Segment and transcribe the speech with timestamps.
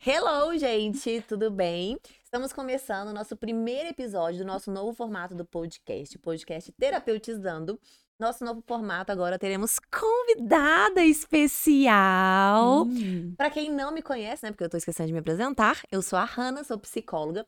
[0.00, 1.98] Hello, gente, tudo bem?
[2.24, 7.78] Estamos começando o nosso primeiro episódio do nosso novo formato do podcast, o podcast Terapeutizando.
[8.18, 12.84] Nosso novo formato agora teremos convidada especial.
[12.86, 13.34] Hum.
[13.36, 16.18] Para quem não me conhece, né, porque eu tô esquecendo de me apresentar, eu sou
[16.18, 17.44] a Hanna, sou psicóloga,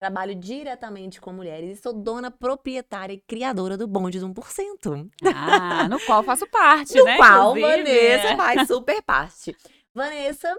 [0.00, 5.10] trabalho diretamente com mulheres e sou dona proprietária e criadora do Bonde do 1%.
[5.26, 7.18] Ah, no qual faço parte, do né?
[7.18, 9.54] qual inclusive, Vanessa faz super parte.
[9.94, 10.58] Vanessa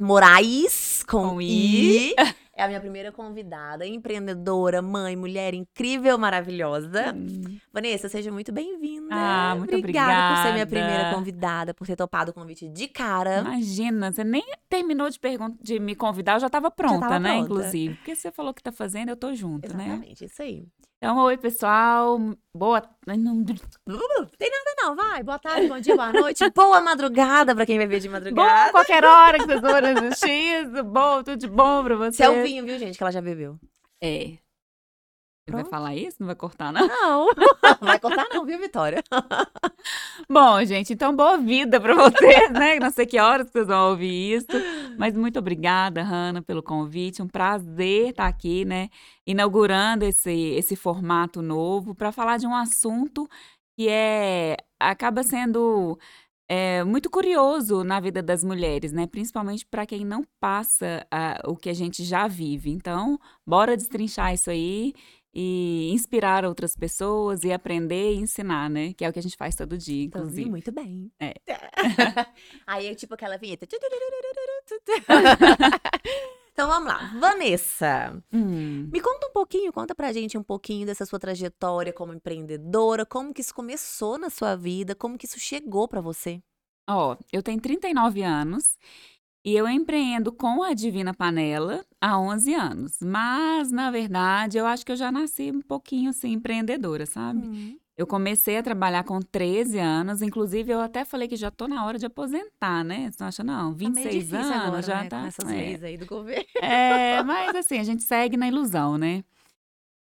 [0.00, 2.14] Moraes, com, Com I, I.
[2.56, 7.14] é a minha primeira convidada, empreendedora, mãe, mulher incrível, maravilhosa.
[7.14, 7.58] Hum.
[7.72, 9.08] Vanessa, seja muito bem-vinda.
[9.10, 10.90] Ah, muito obrigada por ser minha obrigada.
[10.92, 13.40] primeira convidada, por ter topado o convite de cara.
[13.40, 15.18] Imagina, você nem terminou de,
[15.60, 17.30] de me convidar, eu já estava pronta, tava né?
[17.34, 17.44] pronta.
[17.44, 17.94] Inclusive.
[17.96, 19.84] Porque você falou que tá fazendo, eu tô junto, né?
[19.86, 20.66] Exatamente, isso aí.
[21.02, 22.16] Então, oi, pessoal.
[22.56, 22.80] Boa.
[23.04, 25.20] Não- Tem nada não, vai.
[25.24, 28.70] Boa tarde, bom dia, boa noite, boa madrugada pra quem vai ver de madrugada.
[28.70, 32.22] qualquer hora que vocês forem assistir, bom, tudo de bom pra você.
[32.22, 33.58] Isso é o vinho, viu, gente, que ela já bebeu.
[34.02, 34.38] É.
[35.44, 36.18] Você vai falar isso?
[36.20, 36.86] Não vai cortar, não?
[36.86, 39.02] Não, não vai cortar não, viu, Vitória?
[40.30, 42.78] Bom, gente, então boa vida pra vocês, né?
[42.78, 44.46] Não sei que horas vocês vão ouvir isso,
[44.96, 47.20] mas muito obrigada, Hanna, pelo convite.
[47.20, 48.88] Um prazer estar aqui, né?
[49.26, 53.28] Inaugurando esse, esse formato novo para falar de um assunto
[53.76, 55.98] que é acaba sendo
[56.54, 59.06] é, muito curioso na vida das mulheres, né?
[59.06, 61.06] Principalmente para quem não passa
[61.46, 62.68] o que a gente já vive.
[62.68, 64.92] Então, bora destrinchar isso aí
[65.34, 68.92] e inspirar outras pessoas e aprender e ensinar, né?
[68.92, 70.50] Que é o que a gente faz todo dia, Então, inclusive.
[70.50, 71.10] muito bem.
[71.18, 71.32] É.
[72.66, 73.66] Aí é tipo aquela vinheta.
[76.52, 77.10] Então vamos lá.
[77.18, 78.88] Vanessa, Hum.
[78.92, 83.32] me conta um pouquinho, conta pra gente um pouquinho dessa sua trajetória como empreendedora, como
[83.32, 86.42] que isso começou na sua vida, como que isso chegou pra você.
[86.88, 88.76] Ó, eu tenho 39 anos
[89.44, 92.98] e eu empreendo com a Divina Panela há 11 anos.
[93.00, 97.80] Mas, na verdade, eu acho que eu já nasci um pouquinho assim empreendedora, sabe?
[98.02, 101.86] Eu comecei a trabalhar com 13 anos, inclusive eu até falei que já tô na
[101.86, 103.08] hora de aposentar, né?
[103.12, 103.72] Você não acha não?
[103.72, 105.20] Tá meio 26 difícil anos agora, já né, tá.
[105.20, 105.54] com essas é.
[105.54, 106.44] leis aí do governo.
[106.60, 109.22] É, mas assim, a gente segue na ilusão, né?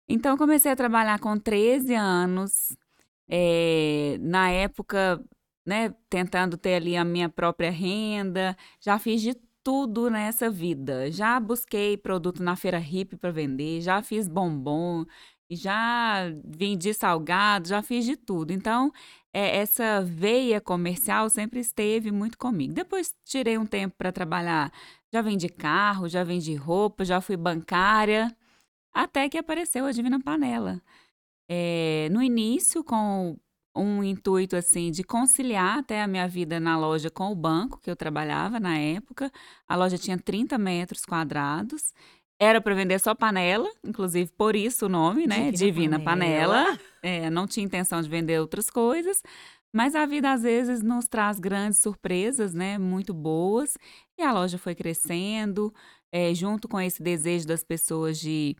[0.09, 2.75] Então, eu comecei a trabalhar com 13 anos,
[3.29, 5.23] é, na época,
[5.65, 11.09] né, tentando ter ali a minha própria renda, já fiz de tudo nessa vida.
[11.09, 15.05] Já busquei produto na feira hippie para vender, já fiz bombom,
[15.49, 18.51] já vendi salgado, já fiz de tudo.
[18.51, 18.91] Então,
[19.33, 22.73] é, essa veia comercial sempre esteve muito comigo.
[22.73, 24.71] Depois tirei um tempo para trabalhar
[25.15, 28.35] já vendi carro, já vendi roupa, já fui bancária,
[28.93, 30.81] até que apareceu a Divina Panela.
[31.49, 33.37] É, no início, com
[33.75, 37.89] um intuito assim de conciliar até a minha vida na loja com o banco que
[37.89, 39.31] eu trabalhava na época.
[39.67, 41.93] A loja tinha 30 metros quadrados.
[42.39, 45.51] Era para vender só panela, inclusive por isso o nome, né?
[45.51, 46.63] Divina Divina Panela.
[46.65, 46.79] Panela.
[47.01, 49.21] É, não tinha intenção de vender outras coisas,
[49.73, 52.77] mas a vida às vezes nos traz grandes surpresas, né?
[52.77, 53.77] Muito boas.
[54.17, 55.73] E a loja foi crescendo,
[56.11, 58.55] eh, junto com esse desejo das pessoas de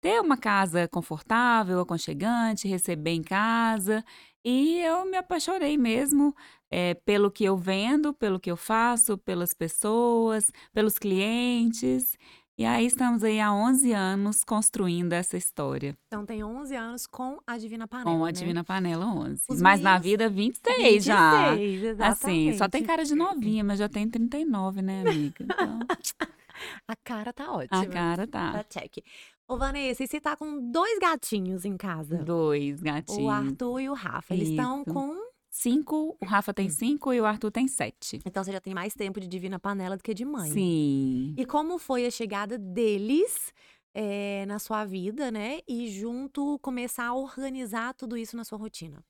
[0.00, 4.04] ter uma casa confortável, aconchegante, receber em casa.
[4.44, 6.34] E eu me apaixonei mesmo
[6.70, 12.16] eh, pelo que eu vendo, pelo que eu faço, pelas pessoas, pelos clientes.
[12.60, 15.96] E aí estamos aí há 11 anos construindo essa história.
[16.08, 18.32] Então tem 11 anos com a Divina Panela, Com a né?
[18.32, 19.42] Divina Panela 11.
[19.48, 21.54] Os Mas na meios- vida 26 já.
[21.54, 22.48] 26, Assim, só tem
[22.82, 22.86] exatamente.
[22.86, 25.42] cara de novinha, mas já tem 39, né, amiga?
[25.42, 25.78] Então,
[26.86, 27.80] A cara tá ótima.
[27.80, 28.64] a cara Tá tá.
[28.64, 28.98] check.
[29.48, 32.18] Ô, Vanessa, e você tá com dois gatinhos em casa?
[32.18, 33.32] Dois O gatinhos.
[33.32, 34.34] Arthur e o Rafa.
[34.34, 35.16] Eles estão com.
[35.50, 38.20] Cinco, o Rafa tem cinco e o Arthur tem sete.
[38.24, 40.52] Então você já tem mais tempo de Divina Panela do que de mãe.
[40.52, 41.34] Sim.
[41.36, 43.52] E como foi a chegada deles
[43.92, 45.58] eh, na sua vida, né?
[45.66, 49.04] E junto começar a organizar tudo isso na sua rotina?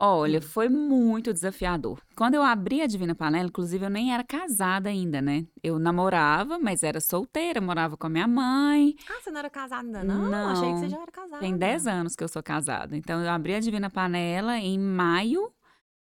[0.00, 0.42] Olha, Hum.
[0.42, 2.00] foi muito desafiador.
[2.16, 5.46] Quando eu abri a Divina Panela, inclusive eu nem era casada ainda, né?
[5.62, 8.94] Eu namorava, mas era solteira, morava com a minha mãe.
[9.08, 10.48] Ah, você não era casada ainda, não?
[10.48, 10.90] Achei que você Não.
[10.90, 11.38] já era casada.
[11.40, 12.96] Tem 10 anos que eu sou casada.
[12.96, 15.52] Então, eu abri a Divina Panela em maio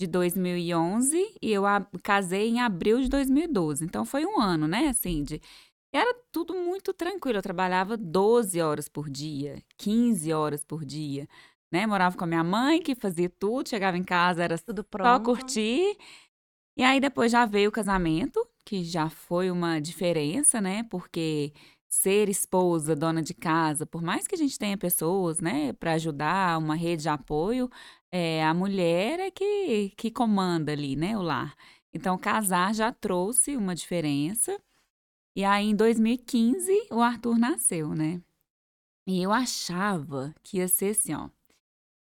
[0.00, 3.84] de 2011 e eu a- casei em abril de 2012.
[3.84, 4.88] Então, foi um ano, né?
[4.88, 5.40] Assim, de...
[5.92, 7.38] Era tudo muito tranquilo.
[7.38, 11.26] Eu trabalhava 12 horas por dia, 15 horas por dia,
[11.70, 11.87] né?
[11.87, 13.69] Morava com a minha mãe, que fazia tudo.
[13.69, 15.25] Chegava em casa, era Tudo só pronto.
[15.25, 15.97] curtir.
[16.76, 20.85] E aí depois já veio o casamento, que já foi uma diferença, né?
[20.85, 21.53] Porque
[21.88, 26.59] ser esposa, dona de casa, por mais que a gente tenha pessoas, né, para ajudar,
[26.59, 27.70] uma rede de apoio,
[28.12, 31.56] é, a mulher é que, que comanda ali, né, o lar.
[31.93, 34.61] Então, casar já trouxe uma diferença.
[35.35, 38.20] E aí, em 2015, o Arthur nasceu, né?
[39.06, 41.31] E eu achava que ia ser assim, ó.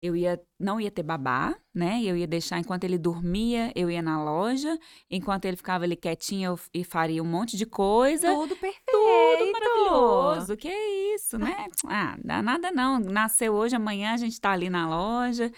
[0.03, 2.03] Eu ia, não ia ter babá, né?
[2.03, 4.77] Eu ia deixar enquanto ele dormia, eu ia na loja,
[5.09, 8.27] enquanto ele ficava ali quietinho, eu e faria um monte de coisa.
[8.27, 8.83] Tudo perfeito.
[8.91, 10.67] Tudo maravilhoso, que
[11.15, 11.67] isso, né?
[11.87, 12.99] Ah, dá nada não.
[12.99, 15.49] Nasceu hoje, amanhã a gente tá ali na loja.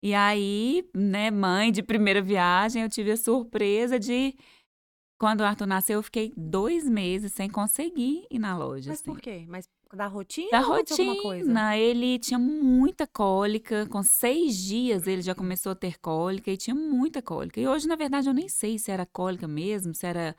[0.00, 4.36] E aí, né, mãe de primeira viagem, eu tive a surpresa de.
[5.18, 8.90] Quando o Arthur nasceu, eu fiquei dois meses sem conseguir ir na loja.
[8.90, 9.10] Mas assim.
[9.10, 9.44] por quê?
[9.48, 13.86] Mas da rotina Da rotina, ele tinha muita cólica.
[13.88, 17.58] Com seis dias ele já começou a ter cólica e tinha muita cólica.
[17.58, 20.36] E hoje, na verdade, eu nem sei se era cólica mesmo, se era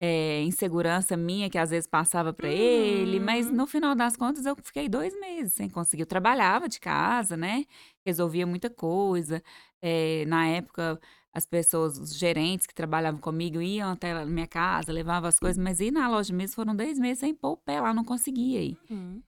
[0.00, 3.20] é, insegurança minha que às vezes passava pra ele.
[3.20, 3.56] Mas Uhum.
[3.56, 6.02] no final das contas, eu fiquei dois meses sem conseguir.
[6.02, 7.64] Eu trabalhava de casa, né?
[8.06, 9.42] Resolvia muita coisa.
[9.82, 11.00] É, na época,
[11.34, 15.62] as pessoas, os gerentes que trabalhavam comigo iam até a minha casa, levavam as coisas,
[15.62, 18.60] mas ir na loja mesmo foram dois meses sem pôr o pé lá, não conseguia
[18.62, 18.78] ir.
[18.90, 19.22] Uhum.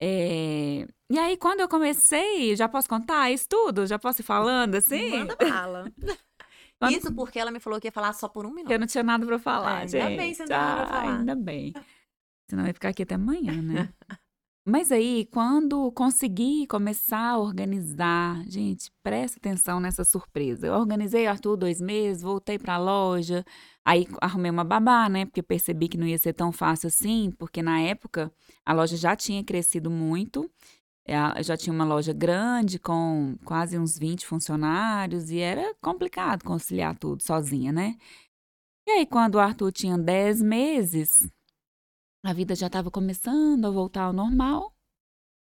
[0.00, 3.86] É, E aí, quando eu comecei, já posso contar isso tudo?
[3.86, 5.10] Já posso ir falando assim?
[5.10, 5.92] Manda bala.
[6.80, 8.70] Quando- Isso porque ela me falou que ia falar só por um minuto.
[8.70, 10.00] Eu não tinha nada pra falar, É, gente.
[10.02, 11.18] ainda bem você não tinha nada pra Ah, falar.
[11.18, 11.72] Ainda bem.
[12.48, 13.92] Senão eu ia ficar aqui até amanhã, né?
[14.70, 20.66] Mas aí, quando consegui começar a organizar, gente, presta atenção nessa surpresa.
[20.66, 23.42] Eu organizei o Arthur dois meses, voltei pra loja,
[23.82, 25.24] aí arrumei uma babá, né?
[25.24, 28.30] Porque percebi que não ia ser tão fácil assim, porque na época
[28.66, 30.50] a loja já tinha crescido muito.
[31.08, 36.96] A- Já tinha uma loja grande com quase uns 20 funcionários e era complicado conciliar
[36.98, 37.96] tudo sozinha, né?
[38.86, 41.28] E aí, quando o Arthur tinha 10 meses,
[42.28, 44.72] a vida já estava começando a voltar ao normal.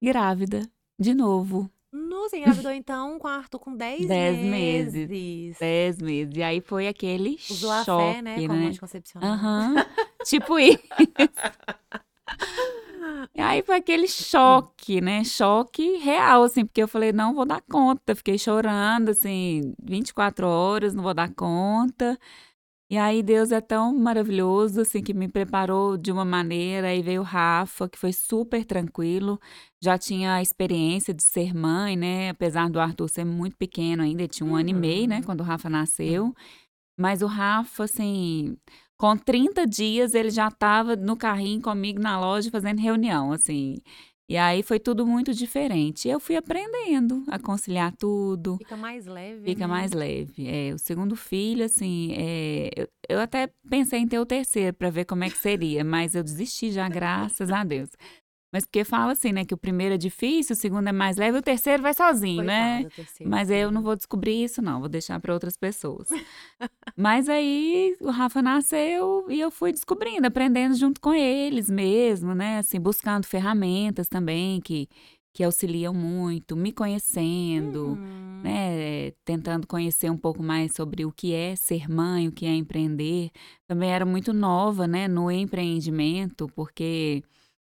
[0.03, 5.09] Grávida, de novo, Nossa, engravidou então com o Arthur com 10 Dez meses.
[5.09, 5.59] meses.
[5.59, 6.37] 10 meses.
[6.37, 8.35] E aí foi aquele Usou a choque, fé, né?
[8.47, 8.67] Como né?
[8.69, 9.29] anticoncepcional.
[9.31, 9.75] Aham,
[10.25, 10.79] tipo isso.
[13.35, 15.25] E aí foi aquele choque, né?
[15.25, 18.15] Choque real, assim, porque eu falei, não vou dar conta.
[18.15, 22.19] Fiquei chorando, assim, 24 horas, não vou dar conta.
[22.91, 26.89] E aí Deus é tão maravilhoso, assim, que me preparou de uma maneira.
[26.89, 29.39] Aí veio o Rafa, que foi super tranquilo.
[29.81, 32.31] Já tinha a experiência de ser mãe, né?
[32.31, 35.19] Apesar do Arthur ser muito pequeno ainda, ele tinha um ano e meio, né?
[35.19, 35.23] Uhum.
[35.23, 36.35] Quando o Rafa nasceu.
[36.99, 38.57] Mas o Rafa, assim,
[38.99, 43.77] com 30 dias ele já estava no carrinho comigo na loja fazendo reunião, assim.
[44.31, 46.09] E aí foi tudo muito diferente.
[46.09, 48.59] Eu fui aprendendo a conciliar tudo.
[48.59, 49.67] Fica mais leve, Fica né?
[49.67, 50.47] mais leve.
[50.47, 54.89] É, o segundo filho, assim, é, eu, eu até pensei em ter o terceiro para
[54.89, 57.91] ver como é que seria, mas eu desisti já, graças a Deus.
[58.53, 61.39] Mas porque fala assim, né, que o primeiro é difícil, o segundo é mais leve,
[61.39, 62.83] o terceiro vai sozinho, né?
[62.83, 64.81] Coitado, terceiro Mas eu não vou descobrir isso, não.
[64.81, 66.09] Vou deixar para outras pessoas.
[66.97, 72.59] Mas aí o Rafa nasceu e eu fui descobrindo, aprendendo junto com eles mesmo, né?
[72.59, 74.89] Assim, buscando ferramentas também que,
[75.33, 78.41] que auxiliam muito, me conhecendo, Uhum.
[78.43, 79.13] né?
[79.25, 83.31] Tentando conhecer um pouco mais sobre o que é ser mãe, o que é empreender.
[83.69, 85.07] Também era muito nova, né?
[85.07, 87.23] No empreendimento, porque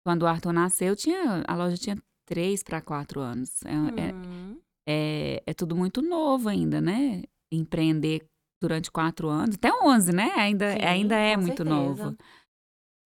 [0.06, 3.64] quando o Arthur nasceu, tinha, a loja tinha três para quatro anos.
[3.66, 4.60] É- é- Uhum.
[4.88, 7.24] é, é tudo muito novo ainda, né?
[7.52, 8.26] Empreender
[8.62, 10.32] durante quatro anos, até 11, né?
[10.36, 11.70] Ainda, Sim, ainda é muito certeza.
[11.70, 12.18] novo.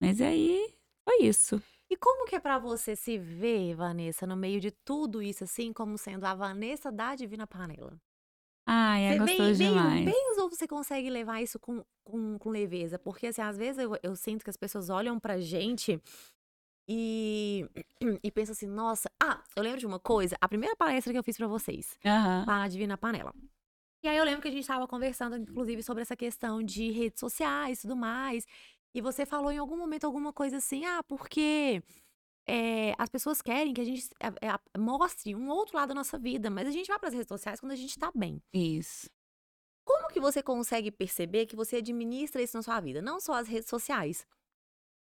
[0.00, 0.74] Mas aí
[1.08, 1.62] foi isso.
[1.90, 5.72] E como que é pra você se ver, Vanessa, no meio de tudo isso, assim,
[5.72, 7.96] como sendo a Vanessa da Divina Panela?
[8.68, 10.04] Ai, é gostoso bem, demais.
[10.04, 12.98] bem, bem ou você consegue levar isso com, com, com leveza?
[12.98, 16.02] Porque, assim, às vezes eu, eu sinto que as pessoas olham pra gente
[16.88, 17.66] e,
[18.22, 19.10] e pensam assim, nossa...
[19.22, 20.36] Ah, eu lembro de uma coisa.
[20.40, 22.44] A primeira palestra que eu fiz pra vocês, Aham.
[22.46, 23.34] a Divina Panela.
[24.02, 27.18] E aí eu lembro que a gente tava conversando, inclusive, sobre essa questão de redes
[27.18, 28.46] sociais e tudo mais.
[28.94, 31.82] E você falou em algum momento alguma coisa assim, ah, porque
[32.48, 36.16] é, as pessoas querem que a gente é, é, mostre um outro lado da nossa
[36.18, 38.40] vida, mas a gente vai pras redes sociais quando a gente tá bem.
[38.52, 39.10] Isso.
[39.84, 43.02] Como que você consegue perceber que você administra isso na sua vida?
[43.02, 44.26] Não só as redes sociais,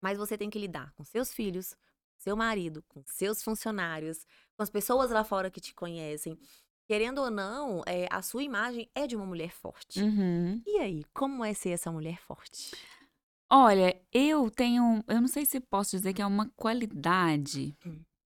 [0.05, 1.75] mas você tem que lidar com seus filhos,
[2.15, 4.24] seu marido, com seus funcionários,
[4.55, 6.38] com as pessoas lá fora que te conhecem.
[6.88, 10.00] Querendo ou não, é, a sua imagem é de uma mulher forte.
[10.03, 10.62] Uhum.
[10.63, 12.69] E aí, como é ser essa mulher forte?
[13.50, 15.03] Olha, eu tenho.
[15.07, 17.75] Eu não sei se posso dizer que é uma qualidade.
[17.83, 17.97] Hum.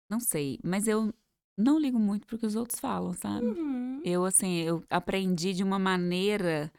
[0.10, 1.14] Não sei, mas eu
[1.58, 3.46] não ligo muito pro que os outros falam, sabe?
[3.46, 4.02] Uhum.
[4.06, 6.72] Eu, assim, eu aprendi de uma maneira,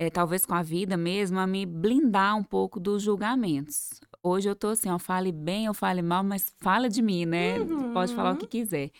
[0.00, 4.00] é, talvez com a vida mesmo, a me blindar um pouco dos julgamentos.
[4.22, 7.56] Hoje eu tô assim, ó, fale bem ou fale mal, mas fala de mim, né?
[7.92, 8.38] Pode falar o Uhum.
[8.38, 8.90] que quiser.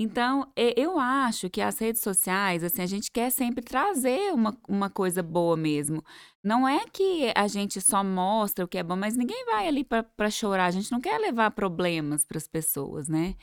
[0.00, 4.90] Então, eu acho que as redes sociais, assim, a gente quer sempre trazer uma, uma
[4.90, 6.04] coisa boa mesmo.
[6.44, 9.82] Não é que a gente só mostra o que é bom, mas ninguém vai ali
[9.82, 10.66] pra chorar.
[10.66, 13.34] A gente não quer levar problemas para as pessoas, né?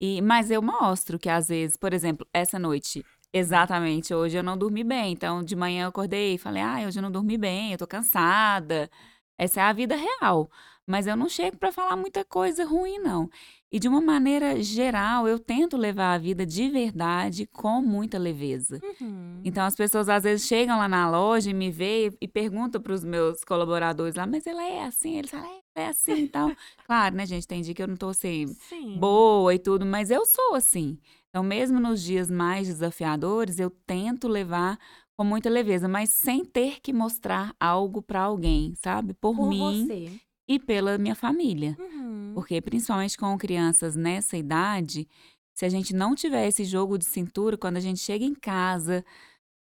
[0.00, 4.56] E, mas eu mostro que às vezes, por exemplo, essa noite, exatamente, hoje eu não
[4.56, 5.12] dormi bem.
[5.12, 7.86] Então, de manhã eu acordei e falei, ah, hoje eu não dormi bem, eu tô
[7.86, 8.90] cansada.
[9.38, 10.50] Essa é a vida real.
[10.86, 13.30] Mas eu não chego para falar muita coisa ruim, não.
[13.70, 18.80] E de uma maneira geral, eu tento levar a vida de verdade com muita leveza.
[18.82, 19.40] Uhum.
[19.44, 22.92] Então as pessoas às vezes chegam lá na loja e me veem e perguntam para
[22.92, 25.16] os meus colaboradores lá, mas ela é assim?
[25.16, 25.46] Eles falam,
[25.76, 26.50] é, é assim e tal.
[26.84, 27.46] Claro, né, gente?
[27.46, 28.98] Tem dia que eu não tô assim, Sim.
[28.98, 30.98] boa e tudo, mas eu sou assim.
[31.30, 34.78] Então, mesmo nos dias mais desafiadores, eu tento levar
[35.16, 39.14] com muita leveza, mas sem ter que mostrar algo para alguém, sabe?
[39.14, 40.10] Por, Por mim você.
[40.48, 41.76] e pela minha família.
[41.78, 42.32] Uhum.
[42.34, 45.06] Porque, principalmente com crianças nessa idade,
[45.54, 49.04] se a gente não tiver esse jogo de cintura, quando a gente chega em casa,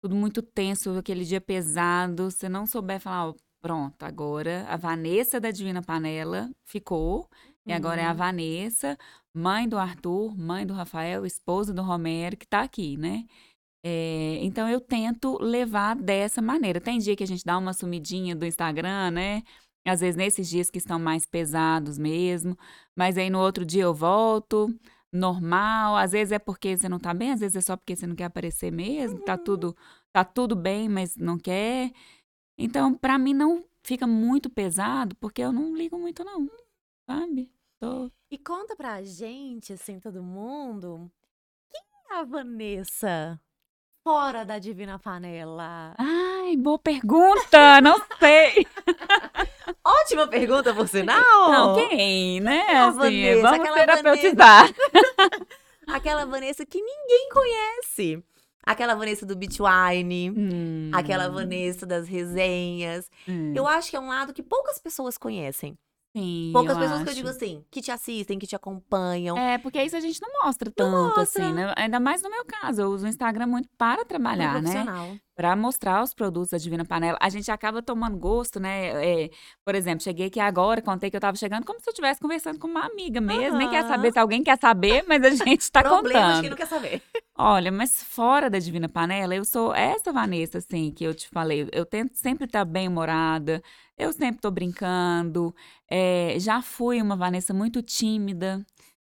[0.01, 5.39] tudo muito tenso, aquele dia pesado, você não souber falar, ó, pronto, agora a Vanessa
[5.39, 7.29] da Divina Panela ficou,
[7.65, 8.17] e agora é a Uhum.
[8.17, 8.97] Vanessa,
[9.33, 13.25] mãe do Arthur, mãe do Rafael, esposa do Romero, que tá aqui, né?
[13.83, 16.81] É, então eu tento levar dessa maneira.
[16.81, 19.43] Tem dia que a gente dá uma sumidinha do Instagram, né?
[19.85, 22.57] Às vezes nesses dias que estão mais pesados mesmo,
[22.95, 24.67] mas aí no outro dia eu volto,
[25.11, 25.95] normal.
[25.95, 28.15] Às vezes é porque você não tá bem, às vezes é só porque você não
[28.15, 29.75] quer aparecer mesmo, tá tudo
[30.11, 31.91] tá tudo bem, mas não quer.
[32.57, 36.47] Então, pra mim não fica muito pesado, porque eu não ligo muito não,
[37.13, 37.49] sabe?
[37.79, 41.09] Tô E conta pra gente, assim, todo mundo,
[41.71, 43.39] quem é a Vanessa
[44.03, 45.95] fora da Divina Panela?
[45.97, 48.65] Ai, boa pergunta, não sei.
[49.83, 51.15] Ótima pergunta, por sinal!
[51.51, 52.61] Não, quem, né?
[52.73, 53.41] a Assim, Vanessa?
[53.41, 54.69] vamos Aquela terapeutizar.
[55.87, 58.23] Aquela Vanessa que ninguém conhece.
[58.63, 60.29] Aquela Vanessa do Beach Wine.
[60.29, 63.09] Hum, Aquela Vanessa das resenhas.
[63.27, 65.75] hum, Eu acho que é um lado que poucas pessoas conhecem.
[66.15, 67.15] Sim, Poucas pessoas que eu acho.
[67.15, 69.37] digo assim, que te assistem, que te acompanham.
[69.37, 71.23] É, porque isso a gente não mostra tanto, mostra.
[71.45, 71.73] assim, né?
[71.77, 74.85] Ainda mais no meu caso, eu uso o Instagram muito para Muito trabalhar, né?
[75.39, 77.17] Para mostrar os produtos da Divina Panela.
[77.21, 78.87] A gente acaba tomando gosto, né?
[79.23, 79.29] É,
[79.63, 82.59] por exemplo, cheguei aqui agora, contei que eu tava chegando como se eu estivesse conversando
[82.59, 83.57] com uma amiga mesmo.
[83.57, 86.43] Nem quer saber se alguém quer saber, mas a gente tá Problemas contando.
[86.43, 87.01] que não quer saber.
[87.37, 91.69] Olha, mas fora da Divina Panela, eu sou essa Vanessa, assim, que eu te falei.
[91.71, 93.63] Eu tento sempre estar bem-humorada,
[93.97, 95.55] eu sempre tô brincando.
[95.89, 98.61] É, já fui uma Vanessa muito tímida,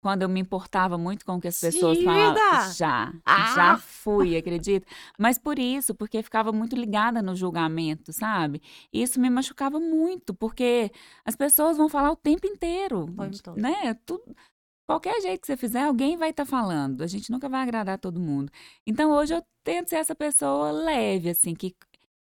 [0.01, 2.35] quando eu me importava muito com o que as pessoas falavam.
[2.73, 3.55] Já, Ah!
[3.55, 4.87] já fui, acredito.
[5.19, 8.63] Mas por isso, porque ficava muito ligada no julgamento, sabe?
[8.93, 10.91] E isso me machucava muito, porque
[11.25, 13.07] as pessoas vão falar o tempo inteiro,
[13.43, 13.61] todo.
[13.61, 13.95] né?
[14.07, 14.23] Tudo,
[14.89, 17.03] Qualquer jeito que você fizer, alguém vai estar falando.
[17.03, 18.51] A gente nunca vai agradar todo mundo.
[18.85, 21.77] Então, hoje eu tento ser essa pessoa leve, assim, que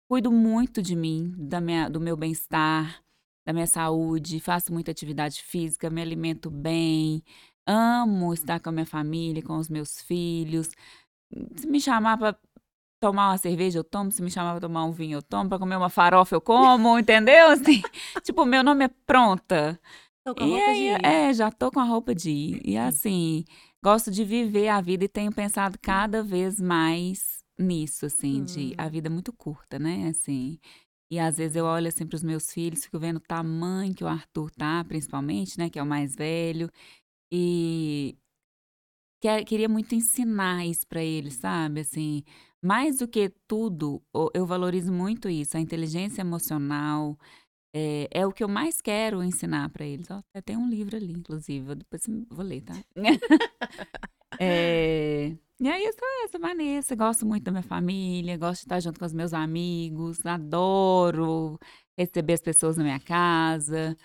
[0.07, 3.03] cuido muito de mim, da minha, do meu bem-estar,
[3.47, 7.23] da minha saúde, faço muita atividade física, me alimento bem,
[7.67, 10.71] amo estar com a minha família, com os meus filhos.
[11.57, 12.37] Se me chamar para
[13.01, 14.13] tomar uma cerveja, eu tomo.
[14.13, 15.49] Se me chamar para tomar um vinho, eu tomo.
[15.49, 17.49] Para comer uma farofa, eu como, entendeu?
[17.51, 17.83] Assim,
[18.23, 19.81] tipo, meu nome é pronta.
[20.25, 21.23] Tô com a E roupa aí, de ir.
[21.29, 22.61] é, já tô com a roupa de ir.
[22.65, 23.45] E assim,
[23.85, 28.77] gosto de viver a vida e tenho pensado cada vez mais nisso, assim, de Hum.
[28.79, 30.09] a vida é muito curta, né?
[30.09, 30.59] Assim.
[31.11, 34.03] E às vezes eu olho assim para os meus filhos, fico vendo o tamanho que
[34.05, 36.71] o Arthur tá, principalmente, né, que é o mais velho,
[37.33, 38.19] e
[39.21, 41.81] quer- queria muito ensinar isso para eles, sabe?
[41.81, 42.23] Assim,
[42.63, 47.19] mais do que tudo, o- eu valorizo muito isso, a inteligência emocional,
[47.75, 50.11] é, é o que eu mais quero ensinar para eles.
[50.11, 52.75] Ó, até tem um livro ali, inclusive, depois vou ler, tá?
[54.39, 58.81] É, E aí eu sou essa, Vanessa, gosto muito da minha família, gosto de estar
[58.81, 61.57] junto com os meus amigos, adoro
[61.97, 63.97] receber as pessoas na minha casa,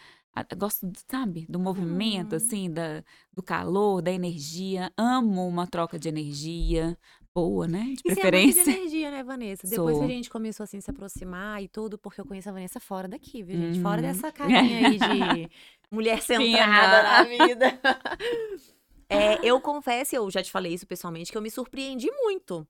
[0.57, 2.37] gosto, sabe, do movimento, Uhum.
[2.37, 3.03] assim, da,
[3.33, 6.97] do calor, da energia, amo uma troca de energia
[7.35, 8.61] boa, né, de E você é muito de preferência.
[8.61, 9.67] energia, né, Vanessa?
[9.67, 10.07] Depois que a Sou.
[10.07, 13.57] gente começou assim se aproximar e tudo, porque eu conheço a Vanessa fora daqui, viu,
[13.57, 13.79] gente?
[13.79, 14.07] Fora Uhum.
[14.07, 15.49] dessa carinha aí de
[15.91, 17.03] mulher centrada Fina.
[17.03, 17.65] na vida.
[19.09, 22.67] É, eu confesso, eu já te falei isso pessoalmente, que eu me surpreendi muito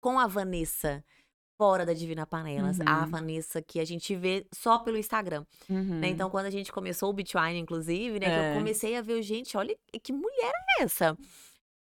[0.00, 1.02] com a Vanessa
[1.58, 2.78] fora da Divina Panelas.
[2.86, 3.10] A Uhum.
[3.10, 5.98] Vanessa que a gente vê só pelo Instagram, Uhum.
[5.98, 6.08] né?
[6.08, 8.26] Então, quando a gente começou o Bitwine, inclusive, né?
[8.26, 8.50] Que É.
[8.52, 11.18] eu comecei a ver, gente, olha que mulher é essa?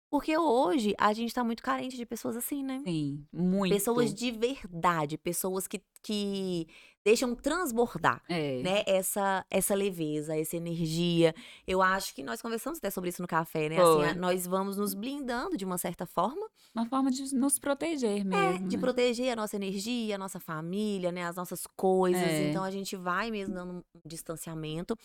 [0.09, 2.81] Porque hoje a gente tá muito carente de pessoas assim, né?
[2.83, 3.71] Sim, muito.
[3.73, 6.65] Pessoas de verdade, pessoas que, que
[7.07, 8.61] deixam transbordar, É.
[8.61, 8.83] né?
[8.85, 11.33] Essa, essa leveza, essa energia.
[11.65, 13.77] Eu acho que nós conversamos até sobre isso no café, né?
[13.81, 16.45] Assim, a- nós vamos nos blindando de uma certa forma,
[16.75, 18.67] Uma forma de nos proteger é, mesmo.
[18.67, 18.81] de né?
[18.81, 21.23] proteger a nossa energia, a nossa família, né?
[21.25, 22.21] As nossas coisas.
[22.21, 22.49] É.
[22.49, 24.95] Então a gente vai mesmo dando um distanciamento.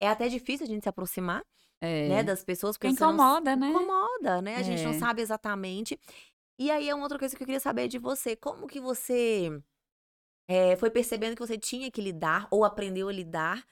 [0.00, 1.42] É até difícil a gente se aproximar,
[1.80, 2.08] É.
[2.08, 3.68] né, das pessoas, porque você não incomoda, né?
[3.68, 4.56] incomoda, né?
[4.56, 4.98] A gente não É.
[4.98, 5.98] sabe exatamente.
[6.58, 8.34] E aí é uma outra coisa que eu queria saber de você.
[8.34, 9.50] Como que você
[10.50, 13.64] eh, foi percebendo que você tinha que lidar ou aprendeu a lidar?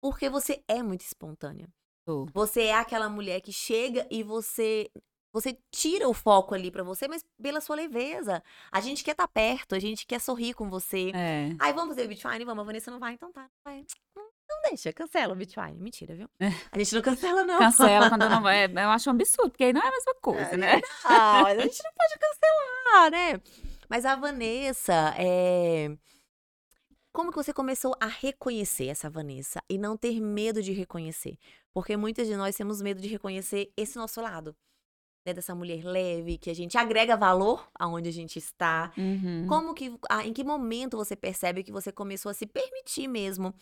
[0.00, 1.68] Porque você é muito espontânea.
[2.06, 2.26] Tô.
[2.32, 4.88] Você é aquela mulher que chega e você
[5.32, 8.42] você tira o foco ali pra você, mas pela sua leveza.
[8.70, 11.12] A gente quer estar perto, a gente quer sorrir com você.
[11.14, 11.50] É.
[11.58, 12.44] Aí vamos fazer Bitwine?
[12.44, 13.42] Vamos, a Vanessa não vai, então tá.
[13.42, 13.84] Não, vai.
[14.48, 15.78] Não deixa, cancela o Bitwine.
[15.78, 16.28] Mentira, viu?
[16.40, 16.48] É.
[16.72, 17.58] A gente não cancela, não.
[17.58, 18.64] Cancela quando não vai.
[18.70, 20.80] Eu acho um absurdo, porque aí não é a mesma coisa, né?
[21.04, 23.40] Ah, mas a gente não pode cancelar, né?
[23.88, 25.90] Mas a Vanessa, é...
[27.20, 31.36] como que você começou a reconhecer essa Vanessa e não ter medo de reconhecer?
[31.70, 34.56] Porque muitas de nós temos medo de reconhecer esse nosso lado,
[35.26, 35.34] né?
[35.34, 38.90] Dessa mulher leve, que a gente agrega valor aonde a gente está.
[38.96, 39.46] Uhum.
[39.46, 43.54] Como que, ah, em que momento você percebe que você começou a se permitir mesmo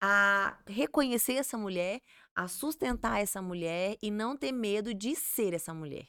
[0.00, 2.00] a reconhecer essa mulher,
[2.36, 6.06] a sustentar essa mulher e não ter medo de ser essa mulher?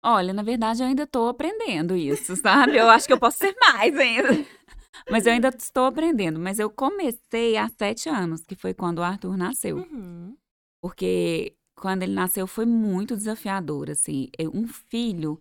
[0.00, 2.76] Olha, na verdade, eu ainda estou aprendendo isso, sabe?
[2.76, 4.28] Eu acho que eu posso ser mais ainda.
[5.10, 6.38] Mas eu ainda estou aprendendo.
[6.38, 9.78] Mas eu comecei há sete anos, que foi quando o Arthur nasceu.
[9.78, 10.36] Uhum.
[10.82, 14.28] Porque quando ele nasceu foi muito desafiador, assim.
[14.54, 15.38] Um filho,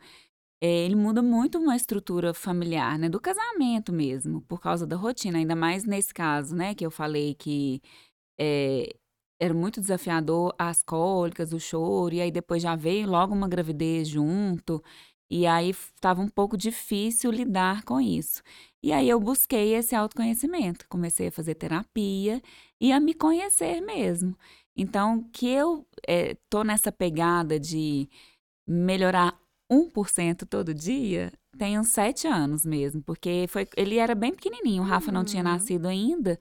[0.62, 3.10] eh, ele muda muito uma estrutura familiar, né?
[3.10, 5.38] Do casamento mesmo, por causa da rotina.
[5.40, 6.76] Ainda mais nesse caso, né?
[6.76, 7.82] Que eu falei que
[8.40, 8.96] eh,
[9.42, 12.14] era muito desafiador as cólicas, o choro.
[12.16, 14.84] E aí depois já veio logo uma gravidez junto.
[15.32, 18.42] E aí estava um pouco difícil lidar com isso.
[18.84, 20.86] E aí eu busquei esse autoconhecimento.
[20.90, 22.42] Comecei a fazer terapia
[22.80, 24.36] e a me conhecer mesmo.
[24.76, 28.10] Então, que eu eh, tô nessa pegada de
[28.68, 29.38] melhorar
[29.70, 34.86] 1% todo dia, tem uns sete anos mesmo, porque foi, ele era bem pequenininho, o
[34.86, 35.50] Rafa não tinha Uhum.
[35.52, 36.40] nascido ainda.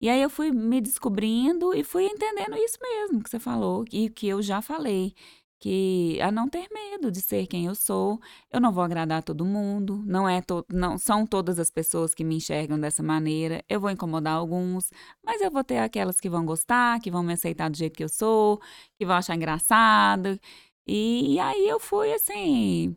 [0.00, 4.08] E aí eu fui me descobrindo e fui entendendo isso mesmo que você falou e
[4.10, 5.14] que eu já falei,
[5.60, 8.18] que a não ter medo de ser quem eu sou.
[8.50, 12.24] Eu não vou agradar todo mundo, não é to, não são todas as pessoas que
[12.24, 13.62] me enxergam dessa maneira.
[13.68, 14.90] Eu vou incomodar alguns,
[15.24, 18.04] mas eu vou ter aquelas que vão gostar, que vão me aceitar do jeito que
[18.04, 18.60] eu sou,
[18.98, 20.40] que vão achar engraçado.
[20.86, 22.96] E, aí eu fui assim,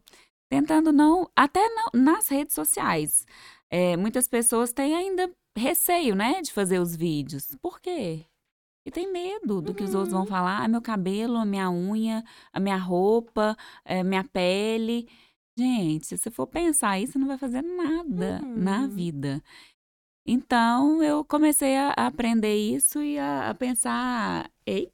[0.49, 3.25] tentando não, até não- nas redes sociais.
[3.69, 7.55] É, muitas pessoas têm ainda receio, né, de fazer os vídeos.
[7.61, 8.25] Por quê?
[8.85, 10.63] E tem medo do que os outros vão falar.
[10.63, 15.07] Ah, meu cabelo, a minha unha, a minha roupa, eh, minha pele.
[15.57, 18.87] Gente, se você for pensar isso, você não vai fazer nada na Uhum.
[18.89, 19.41] vida.
[20.25, 24.89] Então, eu comecei a a aprender isso e a, a pensar, ei,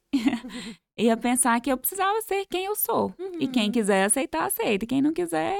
[0.98, 3.14] e a pensar que eu precisava ser quem eu sou.
[3.38, 3.72] E quem Uhum.
[3.72, 4.84] quiser aceitar, aceita.
[4.84, 5.56] E quem não quiser,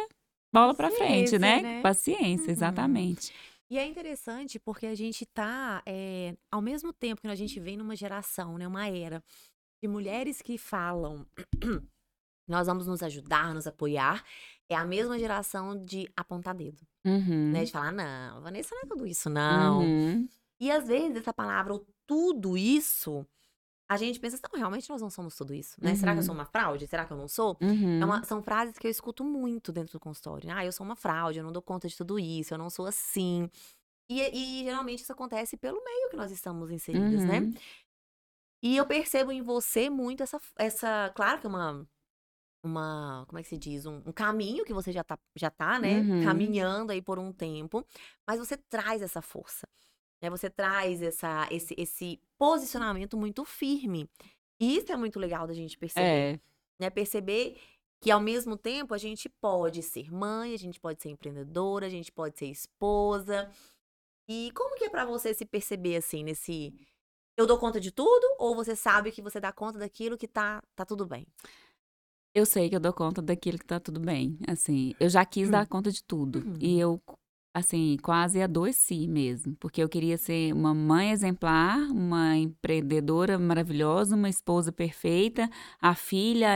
[0.53, 1.62] bola pra frente, né?
[1.62, 1.83] né?
[1.83, 2.53] Paciência, Uhum.
[2.53, 3.33] exatamente.
[3.70, 7.76] E é interessante porque a gente tá, eh, ao mesmo tempo que a gente vem
[7.76, 9.22] numa geração, né, uma era
[9.83, 11.24] de mulheres que falam,
[12.48, 14.24] nós vamos nos ajudar, nos apoiar,
[14.68, 17.52] é a mesma geração de apontar dedo, Uhum.
[17.52, 19.80] né, de falar, não, Vanessa não é tudo isso não.
[19.83, 20.28] Uhum.
[20.61, 23.24] E às vezes essa palavra, o tudo isso,
[23.90, 25.94] a gente pensa, não, realmente nós não somos tudo isso, né?
[25.96, 26.26] Será que eu Uhum.
[26.26, 26.87] sou uma fraude?
[26.87, 27.57] Será que eu não sou?
[27.61, 28.05] É Uhum.
[28.05, 30.46] uma- são frases que eu escuto muito dentro do consultório.
[30.46, 30.55] né?
[30.57, 32.87] Ah, eu sou uma fraude, eu não dou conta de tudo isso, eu não sou
[32.87, 33.50] assim.
[34.11, 34.20] E,
[34.62, 37.40] e geralmente isso acontece pelo meio que nós estamos inseridas, né?
[37.40, 37.53] Uhum.
[38.62, 41.87] E eu percebo em você muito essa, essa claro que é uma,
[42.64, 43.87] uma, como é que se diz?
[43.87, 46.00] Um, um caminho que você já tá, já tá, né?
[46.00, 46.22] Uhum.
[46.22, 47.85] Caminhando aí por um tempo,
[48.29, 49.66] mas você traz essa força,
[50.20, 50.30] né?
[50.30, 54.09] Você traz essa, esse, esse posicionamento muito firme.
[54.61, 56.40] E isso é muito legal da gente perceber É.
[56.78, 56.90] né?
[56.90, 57.56] Perceber
[58.00, 61.90] que ao mesmo tempo a gente pode ser mãe, a gente pode ser empreendedora, a
[61.90, 63.50] gente pode ser esposa.
[64.28, 66.72] E como que é pra você se perceber assim nesse
[67.37, 70.62] eu dou conta de tudo ou você sabe que você dá conta daquilo que tá
[70.74, 71.26] tá tudo bem?
[72.35, 74.38] Eu sei que eu dou conta daquilo que tá tudo bem.
[74.46, 76.38] Assim, eu já quis dar conta de tudo.
[76.38, 76.54] Uhum.
[76.61, 77.02] E eu,
[77.55, 79.57] assim, quase adoeci mesmo.
[79.59, 85.49] Porque eu queria ser uma mãe exemplar, uma empreendedora maravilhosa, uma esposa perfeita,
[85.81, 86.49] a filha.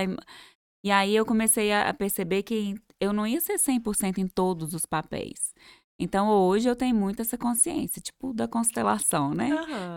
[0.85, 4.87] E aí eu comecei a perceber que eu não ia ser 100% em todos os
[4.87, 5.55] papéis.
[5.99, 9.51] Então hoje eu tenho muito essa consciência, tipo da constelação, né?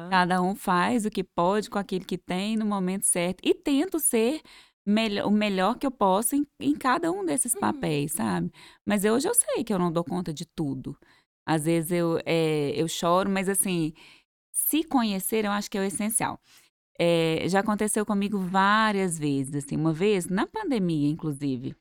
[0.09, 3.41] Cada um faz o que pode com aquilo que tem no momento certo.
[3.43, 4.41] E tento ser
[5.25, 7.59] o melhor que eu posso em, em cada um desses Uhum.
[7.59, 8.51] papéis, sabe?
[8.85, 10.97] Mas eu- hoje eu sei que eu não dou conta de tudo.
[11.45, 13.93] Às vezes eu, é, eu choro, mas assim,
[14.51, 16.39] se conhecer, eu acho que é o essencial.
[16.99, 21.75] É, já aconteceu comigo várias vezes, assim, uma vez, na pandemia, inclusive.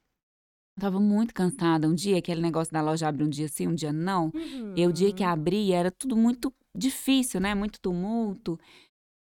[0.76, 1.88] Eu tava muito cansada.
[1.88, 4.30] Um dia, aquele negócio da loja abre um dia sim, um dia não.
[4.76, 5.30] E o dia que Uhum.
[5.30, 7.54] abri, era tudo muito difícil, né?
[7.54, 8.60] Muito tumulto.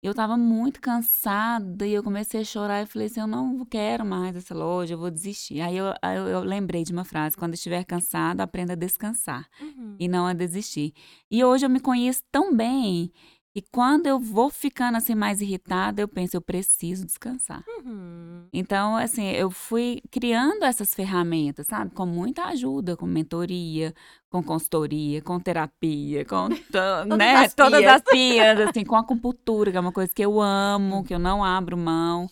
[0.04, 4.06] Eu tava muito cansada e eu comecei a chorar e falei assim: eu não quero
[4.06, 5.62] mais essa loja, eu vou desistir.
[5.62, 9.96] Aí eu, eu, eu lembrei de uma frase: quando estiver cansado, aprenda a descansar Uhum.
[9.98, 10.94] e não a desistir.
[11.32, 13.12] E hoje eu me conheço tão bem
[13.56, 17.64] e quando eu vou ficando assim mais irritada, eu penso: eu preciso descansar.
[17.68, 18.48] Uhum.
[18.52, 21.92] Então, assim, eu fui criando essas ferramentas, sabe?
[21.94, 23.94] Com muita ajuda, com mentoria,
[24.30, 27.36] com consultoria, com terapia, com to- né?
[27.36, 31.14] as todas as pias, assim, com acupuntura, que é uma coisa que eu amo, que
[31.14, 32.28] eu não abro mão.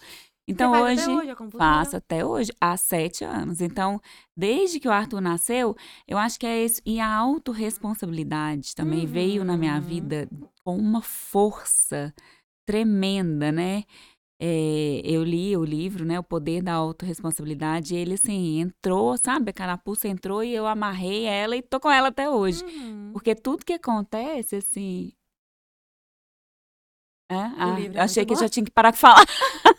[0.48, 3.62] Então, faz até hoje, hoje faço até hoje, há sete anos.
[3.62, 4.02] Então,
[4.36, 5.76] desde que o Arthur nasceu,
[6.08, 6.82] eu acho que é isso.
[6.86, 9.82] E a autorresponsabilidade também veio na minha Uhum.
[9.82, 10.28] vida
[10.64, 12.14] com uma força
[12.66, 13.84] tremenda, né?
[14.44, 19.52] É, eu li o livro, né, O Poder da Autoresponsabilidade, e ele, assim, entrou, sabe?
[19.52, 22.64] A carapuça entrou e eu amarrei ela e tô com ela até hoje.
[22.64, 23.12] Uhum.
[23.14, 25.14] Porque tudo que acontece, assim.
[27.30, 27.36] É?
[27.36, 28.40] Ah, é achei que bom.
[28.42, 29.26] já tinha que parar de falar.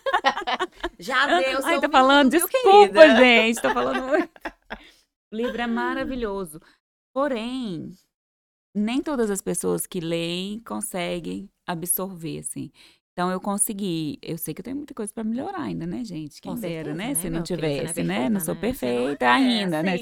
[0.98, 3.16] Já deu seu Ai, tô minuto, falando, viu, desculpa, querida?
[3.16, 4.30] gente, tô falando muito.
[5.32, 6.60] O livro é maravilhoso.
[7.14, 7.90] Porém,
[8.74, 12.70] nem todas as pessoas que leem conseguem absorver, assim.
[13.12, 14.18] Então, eu consegui.
[14.22, 16.40] Eu sei que eu tenho muita coisa pra melhorar ainda, né, gente?
[16.40, 17.14] Quem Com dera, certeza, né?
[17.14, 18.28] Se meu não você tivesse, né?
[18.30, 19.04] Não sou perfeita, né?
[19.04, 19.96] Perfeita é ainda, né?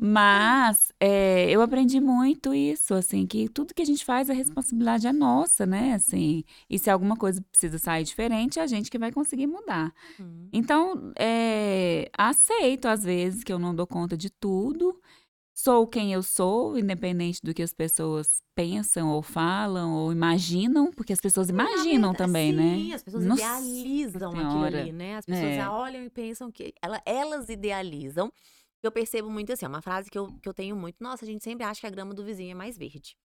[0.00, 0.08] Né?
[0.12, 5.06] Mas é, eu aprendi muito isso, assim, que tudo que a gente faz, a responsabilidade
[5.06, 5.94] é nossa, né?
[5.94, 9.92] Assim, e se alguma coisa precisa sair diferente, é a gente que vai conseguir mudar.
[10.18, 10.48] Uhum.
[10.52, 14.98] Então, é, aceito às vezes que eu não dou conta de tudo.
[15.52, 21.12] Sou quem eu sou, independente do que as pessoas pensam ou falam ou imaginam, porque
[21.12, 22.94] as pessoas Na imaginam verdade, também, sim, né?
[22.94, 25.16] as pessoas Nossa idealizam aquilo ali, né?
[25.18, 25.68] As pessoas É.
[25.68, 28.32] olham e pensam que ela- elas idealizam.
[28.82, 30.96] Eu percebo muito assim, é uma frase que eu, que eu tenho muito.
[31.00, 33.16] Nossa, a gente sempre acha que a grama do vizinho é mais verde.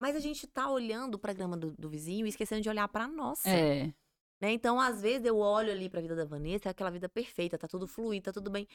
[0.00, 3.06] Mas a gente tá olhando pra grama do, do vizinho e esquecendo de olhar pra
[3.06, 3.48] nossa.
[3.50, 3.92] É,
[4.40, 4.50] né?
[4.52, 7.68] Então, às vezes, eu olho ali pra vida da Vanessa, é aquela vida perfeita, tá
[7.68, 8.66] tudo fluindo, tá tudo bem.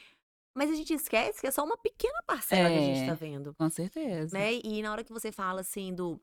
[0.56, 3.06] Mas a gente esquece que é só uma pequena parcela que a gente É.
[3.06, 3.52] tá vendo.
[3.56, 4.38] com certeza.
[4.38, 4.54] Né?
[4.62, 6.20] E na hora que você fala assim do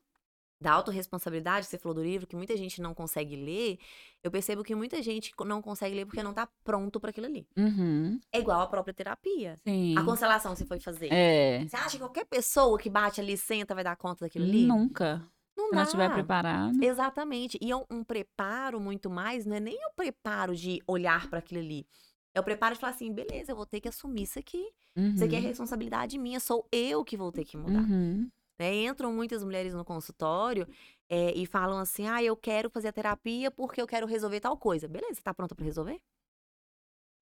[0.64, 3.78] da autorresponsabilidade, você falou do livro, que muita gente não consegue ler,
[4.22, 7.46] eu percebo que muita gente não consegue ler porque não tá pronto pra aquilo ali.
[7.56, 9.56] Uhum, É igual a própria terapia.
[9.66, 9.94] sim.
[9.96, 11.12] A constelação você foi fazer.
[11.12, 14.66] É, Você acha que qualquer pessoa que bate ali, senta, vai dar conta daquilo ali?
[14.66, 15.22] nunca.
[15.56, 15.76] Não Se dá.
[15.76, 16.82] não estiver preparado.
[16.82, 17.58] Exatamente.
[17.60, 21.38] E é um, um preparo muito mais, não é nem o preparo de olhar pra
[21.38, 21.86] aquilo ali.
[22.34, 24.66] É o preparo de falar assim, beleza, eu vou ter que assumir isso aqui.
[25.14, 27.88] Isso aqui é Uhum, responsabilidade minha, sou eu que vou ter que mudar.
[27.88, 28.28] uhum.
[28.58, 28.74] Né?
[28.84, 30.66] Entram muitas mulheres no consultório
[31.08, 34.56] é, e falam assim: ah, eu quero fazer a terapia porque eu quero resolver tal
[34.56, 34.88] coisa.
[34.88, 36.00] Beleza, você tá pronta pra resolver?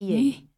[0.01, 0.29] E aí?
[0.29, 0.49] Ih,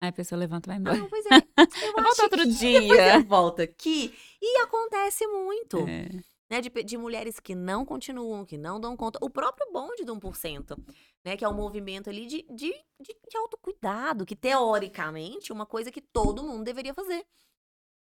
[0.00, 0.96] Aí a pessoa levanta e vai Ah, embora.
[0.98, 1.36] não, pois é.
[1.36, 1.42] Eu
[1.96, 3.20] Eu volto outro dia.
[3.22, 4.12] volto aqui.
[4.40, 5.78] E acontece muito.
[5.88, 6.08] É.
[6.50, 9.18] Né, de, de mulheres que não continuam, que não dão conta.
[9.22, 10.76] O próprio bonde do 1%,
[11.24, 11.34] né?
[11.36, 15.90] Que é o movimento ali de, de, de, de autocuidado, que teoricamente é uma coisa
[15.90, 17.24] que todo mundo deveria fazer.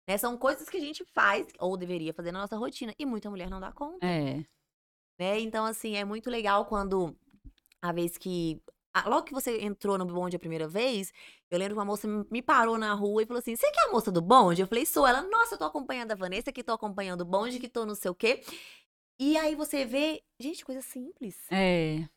[0.07, 0.17] Né?
[0.17, 3.49] São coisas que a gente faz, ou deveria fazer na nossa rotina, e muita mulher
[3.49, 4.05] não dá conta.
[4.05, 4.43] É.
[5.19, 5.39] né?
[5.39, 7.15] Então, assim, é muito legal quando
[7.81, 8.61] a vez que.
[8.93, 11.11] a- Logo que você entrou no bonde a primeira vez,
[11.49, 13.83] eu lembro que uma moça me parou na rua e falou assim: Você que é
[13.89, 14.61] a moça do bonde?
[14.61, 15.07] Eu falei: Sou.
[15.07, 17.95] Ela, nossa, eu tô acompanhando a Vanessa, que tô acompanhando o bonde, que tô não
[17.95, 18.41] sei o quê.
[19.19, 21.37] E aí você vê, gente, coisa simples.
[21.51, 22.07] É.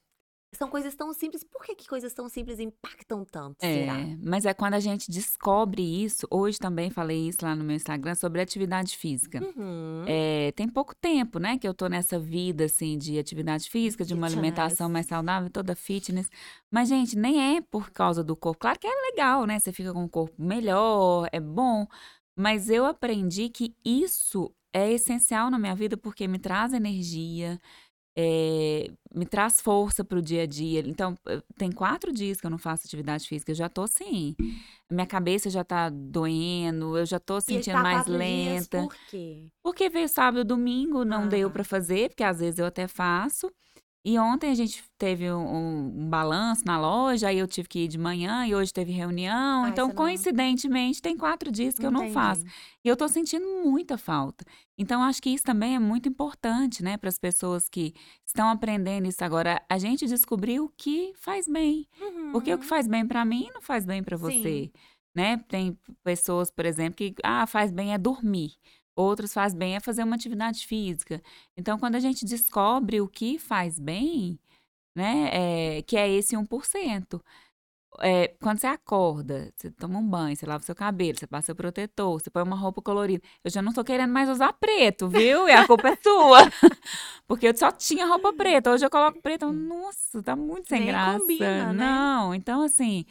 [0.56, 1.44] São coisas tão simples.
[1.44, 3.56] Por que, que coisas tão simples impactam tanto?
[3.62, 3.94] É, Será?
[4.22, 6.26] mas é quando a gente descobre isso.
[6.30, 9.42] Hoje também falei isso lá no meu Instagram sobre atividade física.
[9.44, 10.04] Uhum.
[10.06, 14.14] É, tem pouco tempo, né, que eu tô nessa vida, assim, de atividade física, de
[14.14, 16.28] uma alimentação mais saudável, toda fitness.
[16.70, 18.60] Mas, gente, nem é por causa do corpo.
[18.60, 19.58] Claro que é legal, né?
[19.58, 21.86] Você fica com o corpo melhor, é bom.
[22.34, 27.58] Mas eu aprendi que isso é essencial na minha vida porque me traz energia,
[28.16, 30.80] é, me traz força pro dia a dia.
[30.86, 34.34] Então, eh, tem quatro dias que eu não faço atividade física, eu já tô assim.
[34.90, 38.82] Minha cabeça já tá doendo, eu já tô sentindo tá mais quatro dias lenta.
[38.82, 39.48] Por quê?
[39.62, 41.50] Porque veio sábado e domingo, não deu Ah.
[41.50, 43.50] pra fazer, porque às vezes eu até faço.
[44.08, 45.56] E ontem a gente teve um,
[45.88, 49.64] um- balanço na loja, aí eu tive que ir de manhã e hoje teve reunião.
[49.64, 52.44] Ah, então, não- coincidentemente, tem quatro dias que eu não faço.
[52.84, 54.44] E eu tô sentindo muita falta.
[54.78, 59.08] Então, acho que isso também é muito importante, né, para as pessoas que estão aprendendo
[59.08, 59.60] isso agora.
[59.68, 61.88] A gente descobrir o que faz bem.
[62.30, 62.68] Porque o que Uhum.
[62.68, 64.70] faz bem pra mim não faz bem pra você,
[65.16, 65.38] né?
[65.48, 68.52] Tem pessoas, por exemplo, que ah, faz bem é dormir.
[68.96, 71.22] Outros faz bem é fazer uma atividade física.
[71.56, 74.38] Então, quando a gente descobre o que faz bem,
[74.96, 75.30] né,
[75.78, 77.22] é, que é esse 1%.
[78.00, 81.52] É, quando você acorda, você toma um banho, você lava o seu cabelo, você passa
[81.52, 83.22] o protetor, você põe uma roupa colorida.
[83.42, 85.48] Eu já não tô querendo mais usar preto, viu?
[85.48, 86.40] E a culpa é sua.
[87.26, 88.70] Porque eu só tinha roupa preta.
[88.70, 89.50] Hoje eu coloco preto.
[89.50, 91.20] Nossa, tá muito sem Nem graça.
[91.20, 91.84] combina, né?
[91.86, 93.06] Não, então assim,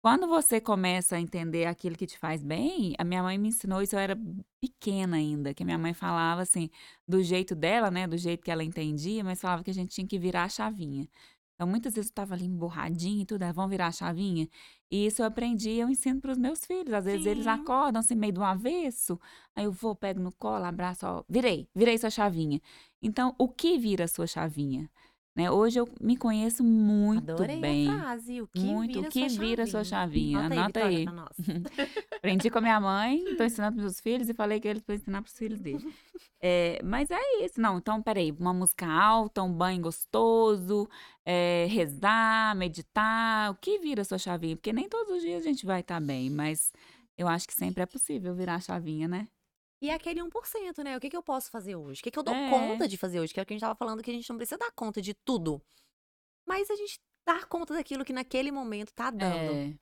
[0.00, 3.82] quando você começa a entender aquilo que te faz bem, a minha mãe me ensinou
[3.82, 4.16] isso, eu era
[4.60, 6.70] pequena ainda, que a minha mãe falava assim,
[7.06, 10.06] do jeito dela, né, do jeito que ela entendia, mas falava que a gente tinha
[10.06, 11.08] que virar a chavinha.
[11.54, 14.48] Então, muitas vezes eu tava ali emborradinha e tudo, aí, vamos virar a chavinha?
[14.88, 16.94] E isso eu aprendi, eu ensino para os meus filhos.
[16.94, 17.50] Às vezes eles Sim.
[17.50, 19.20] acordam assim, meio do avesso,
[19.56, 22.60] aí eu vou, pego no colo, abraço, ó, virei, virei sua chavinha.
[23.02, 24.88] Então, o que vira a sua chavinha?
[25.38, 25.48] Né?
[25.52, 27.88] Hoje eu me conheço muito Adorei bem.
[27.88, 28.42] a frase.
[28.42, 28.94] O que Muito.
[28.94, 30.40] vira o que sua vira a sua chavinha?
[30.40, 31.62] Anota aí, Anota aí.
[32.18, 34.96] Aprendi com a minha mãe, tô ensinando pros meus filhos e falei que eles vão
[34.96, 35.78] ensinar pros filhos dele.
[36.40, 37.60] É, mas é isso.
[37.60, 38.30] Não, então, peraí.
[38.30, 40.88] Uma música alta, um banho gostoso,
[41.24, 43.50] é, rezar, meditar.
[43.50, 44.54] O que vira sua chavinha?
[44.54, 46.72] Porque nem todos os dias a gente vai estar bem, mas
[47.16, 49.26] eu acho que sempre é possível virar a chavinha, né?
[49.80, 50.96] E é aquele 1%, né?
[50.96, 52.00] O que, que eu posso fazer hoje?
[52.00, 52.50] O que, que eu dou É.
[52.50, 53.32] conta de fazer hoje?
[53.32, 55.00] Que é o que a gente tava falando, que a gente não precisa dar conta
[55.00, 55.62] de tudo.
[56.46, 59.52] Mas a gente dar conta daquilo que naquele momento tá dando.
[59.52, 59.74] É.